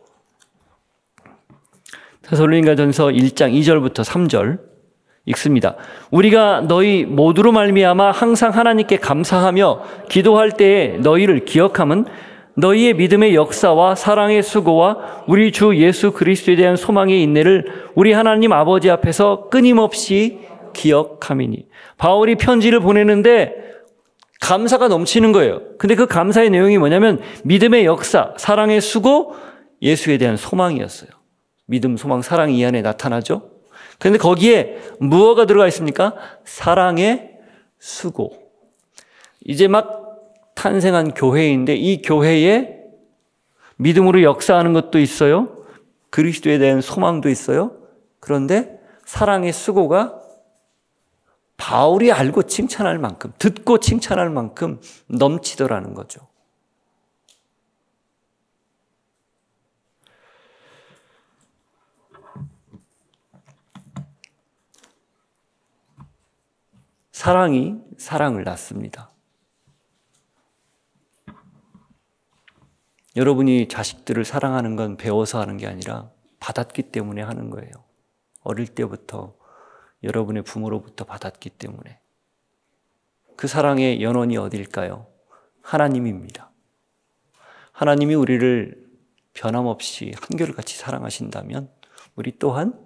데살로니가 2.30 2.76
전서 2.76 3.08
1장 3.08 3.54
2절부터 3.54 4.04
3절 4.04 4.60
읽습니다. 5.26 5.76
우리가 6.12 6.62
너희 6.62 7.06
모두로 7.06 7.52
말미암아 7.52 8.12
항상 8.12 8.52
하나님께 8.52 8.98
감사하며 8.98 9.84
기도할 10.10 10.52
때에 10.52 10.98
너희를 10.98 11.46
기억함은 11.46 12.06
너희의 12.56 12.94
믿음의 12.96 13.36
역사와 13.36 13.96
사랑의 13.96 14.44
수고와 14.44 15.24
우리 15.28 15.52
주 15.52 15.76
예수 15.78 16.12
그리스도에 16.12 16.56
대한 16.56 16.76
소망의 16.76 17.22
인내를 17.24 17.66
우리 17.96 18.12
하나님 18.12 18.52
아버지 18.52 18.90
앞에서 18.90 19.50
끊임없이 19.50 20.40
기억함이니. 20.74 21.68
바울이 21.98 22.36
편지를 22.36 22.80
보내는데 22.80 23.54
감사가 24.42 24.88
넘치는 24.88 25.32
거예요. 25.32 25.62
근데 25.78 25.96
그 25.96 26.06
감사의 26.06 26.50
내용이 26.50 26.78
뭐냐면 26.78 27.20
믿음의 27.44 27.86
역사, 27.86 28.34
사랑의 28.38 28.82
수고, 28.82 29.36
예수에 29.82 30.18
대한 30.18 30.38
소망이었어요. 30.38 31.19
믿음, 31.70 31.98
소망, 31.98 32.24
사랑이 32.24 32.58
이 32.58 32.66
안에 32.66 32.82
나타나죠. 32.82 33.52
그런데 34.00 34.18
거기에 34.18 34.80
무엇가 35.00 35.46
들어가 35.46 35.68
있습니까? 35.68 36.16
사랑의 36.44 37.38
수고. 37.78 38.32
이제 39.46 39.68
막 39.68 40.56
탄생한 40.56 41.14
교회인데 41.14 41.76
이 41.76 42.02
교회에 42.02 42.80
믿음으로 43.78 44.24
역사하는 44.24 44.74
것도 44.74 44.98
있어요. 44.98 45.64
그리스도에 46.10 46.58
대한 46.58 46.82
소망도 46.82 47.30
있어요. 47.30 47.78
그런데 48.20 48.80
사랑의 49.06 49.54
수고가 49.54 50.20
바울이 51.56 52.12
알고 52.12 52.44
칭찬할 52.44 52.98
만큼, 52.98 53.32
듣고 53.38 53.78
칭찬할 53.78 54.32
만큼 54.32 54.82
넘치더라는 55.08 55.94
거죠. 55.94 56.29
사랑이 67.20 67.76
사랑을 67.98 68.46
낳습니다. 68.46 69.12
여러분이 73.18 73.68
자식들을 73.68 74.24
사랑하는 74.24 74.78
건 74.78 74.96
배워서 74.96 75.42
하는 75.42 75.58
게 75.58 75.68
아니라 75.68 76.10
받았기 76.40 76.94
때문에 76.94 77.22
하는 77.22 77.50
거예요. 77.50 77.72
어릴 78.42 78.68
때부터 78.68 79.36
여러분의 80.02 80.44
부모로부터 80.44 81.04
받았기 81.04 81.50
때문에. 81.50 82.00
그 83.36 83.48
사랑의 83.48 84.02
연원이 84.02 84.38
어딜까요? 84.38 85.06
하나님입니다. 85.62 86.50
하나님이 87.74 88.16
우리를 88.16 88.90
변함없이 89.34 90.14
한결같이 90.22 90.78
사랑하신다면 90.78 91.70
우리 92.16 92.40
또한 92.40 92.80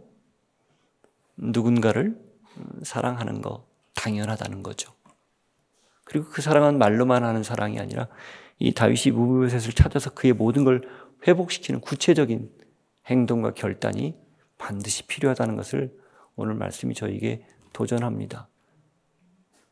누군가를 1.38 2.20
사랑하는 2.82 3.44
거 3.44 3.72
당연하다는 4.04 4.64
거죠. 4.64 4.94
그리고 6.04 6.28
그 6.30 6.42
사랑은 6.42 6.78
말로만 6.78 7.24
하는 7.24 7.44
사랑이 7.44 7.80
아니라 7.80 8.08
이 8.60 8.74
다윗이 8.74 9.14
무브셋을 9.14 9.74
찾아서 9.74 10.10
그의 10.10 10.34
모든 10.34 10.66
걸 10.66 10.82
회복시키는 11.26 11.80
구체적인 11.80 12.52
행동과 13.08 13.54
결단이 13.54 14.18
반드시 14.58 15.08
필요하다는 15.08 15.56
것을 15.56 15.98
오늘 16.36 16.56
말씀이 16.56 16.94
저에게 16.94 17.46
도전합니다. 17.72 18.48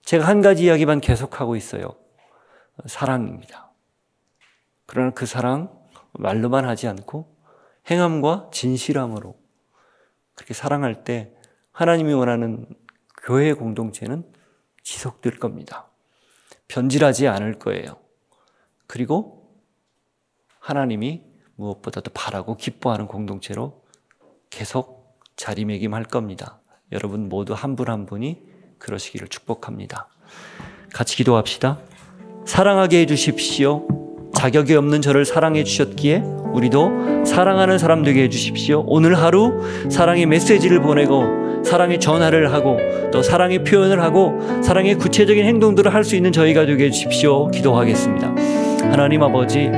제가 0.04 0.26
한 0.26 0.42
가지 0.42 0.64
이야기만 0.66 1.02
계속하고 1.02 1.56
있어요. 1.56 1.96
사랑입니다. 2.86 3.72
그러나 4.86 5.12
그 5.12 5.26
사랑 5.26 5.78
말로만 6.14 6.66
하지 6.66 6.88
않고 6.88 7.36
행함과 7.90 8.50
진실함으로 8.54 9.38
그렇게 10.36 10.54
사랑할 10.54 11.04
때 11.04 11.34
하나님이 11.72 12.14
원하는 12.14 12.66
교회 13.22 13.54
공동체는 13.54 14.24
지속될 14.84 15.38
겁니다. 15.38 15.88
변질하지 16.68 17.28
않을 17.28 17.60
거예요. 17.60 17.98
그리고 18.88 19.50
하나님이 20.60 21.24
무엇보다도 21.56 22.12
바라고 22.14 22.58
기뻐하는 22.58 23.08
공동체로 23.08 23.84
계속 24.50 25.20
자리매김할 25.36 26.04
겁니다. 26.06 26.60
여러분 26.92 27.30
모두 27.30 27.54
한 27.54 27.76
분한 27.76 28.00
한 28.00 28.06
분이 28.06 28.42
그러시기를 28.80 29.28
축복합니다. 29.28 30.10
같이 30.94 31.16
기도합시다. 31.16 31.80
사랑하게 32.46 33.02
해주십시오. 33.02 33.88
자격이 34.34 34.76
없는 34.76 35.02
저를 35.02 35.26
사랑해 35.26 35.64
주셨기에 35.64 36.20
우리도 36.54 37.26
사랑하는 37.26 37.78
사람 37.78 38.04
되게 38.04 38.24
해주십시오. 38.24 38.84
오늘 38.88 39.18
하루 39.18 39.62
사랑의 39.90 40.26
메시지를 40.26 40.82
보내고 40.82 41.41
사랑의 41.64 42.00
전화를 42.00 42.52
하고 42.54 42.78
또 43.12 43.22
사랑의 43.22 43.64
표현을 43.64 44.02
하고 44.02 44.40
사랑의 44.62 44.96
구체적인 44.96 45.46
행동들을 45.46 45.94
할 45.94 46.04
수 46.04 46.16
있는 46.16 46.32
저희가 46.32 46.66
되게 46.66 46.86
해주십시오. 46.86 47.50
기도하겠습니다. 47.52 48.34
하나님 48.92 49.22
아버지 49.22 49.70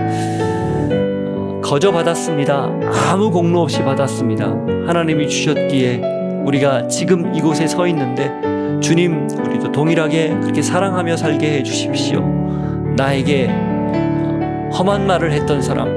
거저 1.61 1.91
받았습니다. 1.91 2.69
아무 3.11 3.29
공로 3.31 3.61
없이 3.61 3.83
받았습니다. 3.83 4.45
하나님이 4.87 5.27
주셨기에 5.27 6.01
우리가 6.45 6.87
지금 6.87 7.33
이곳에 7.35 7.67
서 7.67 7.87
있는데 7.87 8.31
주님 8.81 9.27
우리도 9.29 9.71
동일하게 9.71 10.37
그렇게 10.41 10.61
사랑하며 10.61 11.17
살게 11.17 11.57
해 11.57 11.63
주십시오. 11.63 12.21
나에게 12.95 13.47
험한 14.77 15.05
말을 15.07 15.31
했던 15.31 15.61
사람, 15.61 15.87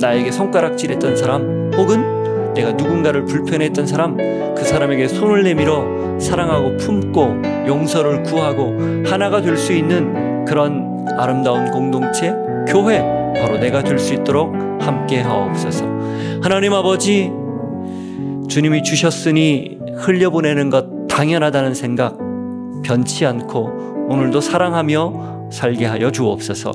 나에게 0.00 0.30
손가락질 0.30 0.90
했던 0.92 1.16
사람, 1.16 1.70
혹은 1.76 2.21
내가 2.54 2.72
누군가를 2.72 3.24
불편했던 3.24 3.86
사람, 3.86 4.16
그 4.54 4.64
사람에게 4.64 5.08
손을 5.08 5.42
내밀어 5.42 6.18
사랑하고 6.18 6.76
품고 6.76 7.42
용서를 7.66 8.22
구하고 8.22 8.76
하나가 9.06 9.40
될 9.40 9.56
수 9.56 9.72
있는 9.72 10.44
그런 10.44 11.06
아름다운 11.18 11.70
공동체, 11.70 12.34
교회, 12.68 13.00
바로 13.40 13.58
내가 13.58 13.82
될 13.82 13.98
수 13.98 14.14
있도록 14.14 14.54
함께 14.80 15.20
하옵소서. 15.20 15.84
하나님 16.42 16.72
아버지, 16.74 17.30
주님이 18.48 18.82
주셨으니 18.82 19.78
흘려보내는 19.96 20.70
것 20.70 21.06
당연하다는 21.08 21.74
생각 21.74 22.18
변치 22.84 23.24
않고 23.24 24.06
오늘도 24.08 24.40
사랑하며 24.40 25.50
살게 25.52 25.86
하여 25.86 26.10
주옵소서. 26.10 26.72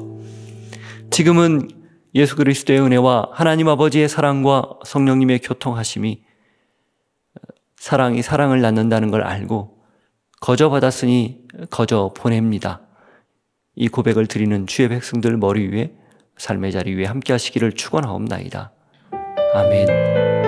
지금은 1.10 1.68
예수 2.16 2.36
그리스도의 2.36 2.80
은혜와 2.82 3.30
하나님 3.34 3.68
아버지의 3.68 4.10
사랑과 4.10 4.78
성령님의 4.86 5.40
교통하심이 5.40 6.24
사랑이 7.76 8.22
사랑을 8.22 8.62
낳는다는 8.62 9.12
걸 9.12 9.24
알고 9.24 9.78
거저 10.40 10.70
받았으니 10.70 11.42
거저 11.70 12.14
보냅니다. 12.16 12.82
이 13.76 13.88
고백을 13.88 14.28
드리는 14.28 14.66
주의 14.68 14.90
백성들 14.90 15.38
머리 15.38 15.68
위에 15.68 15.94
삶의 16.38 16.72
자리 16.72 16.96
위에 16.96 17.06
함께 17.06 17.34
하시기를 17.34 17.74
축원하옵나이다. 17.74 18.72
아멘. 19.54 20.47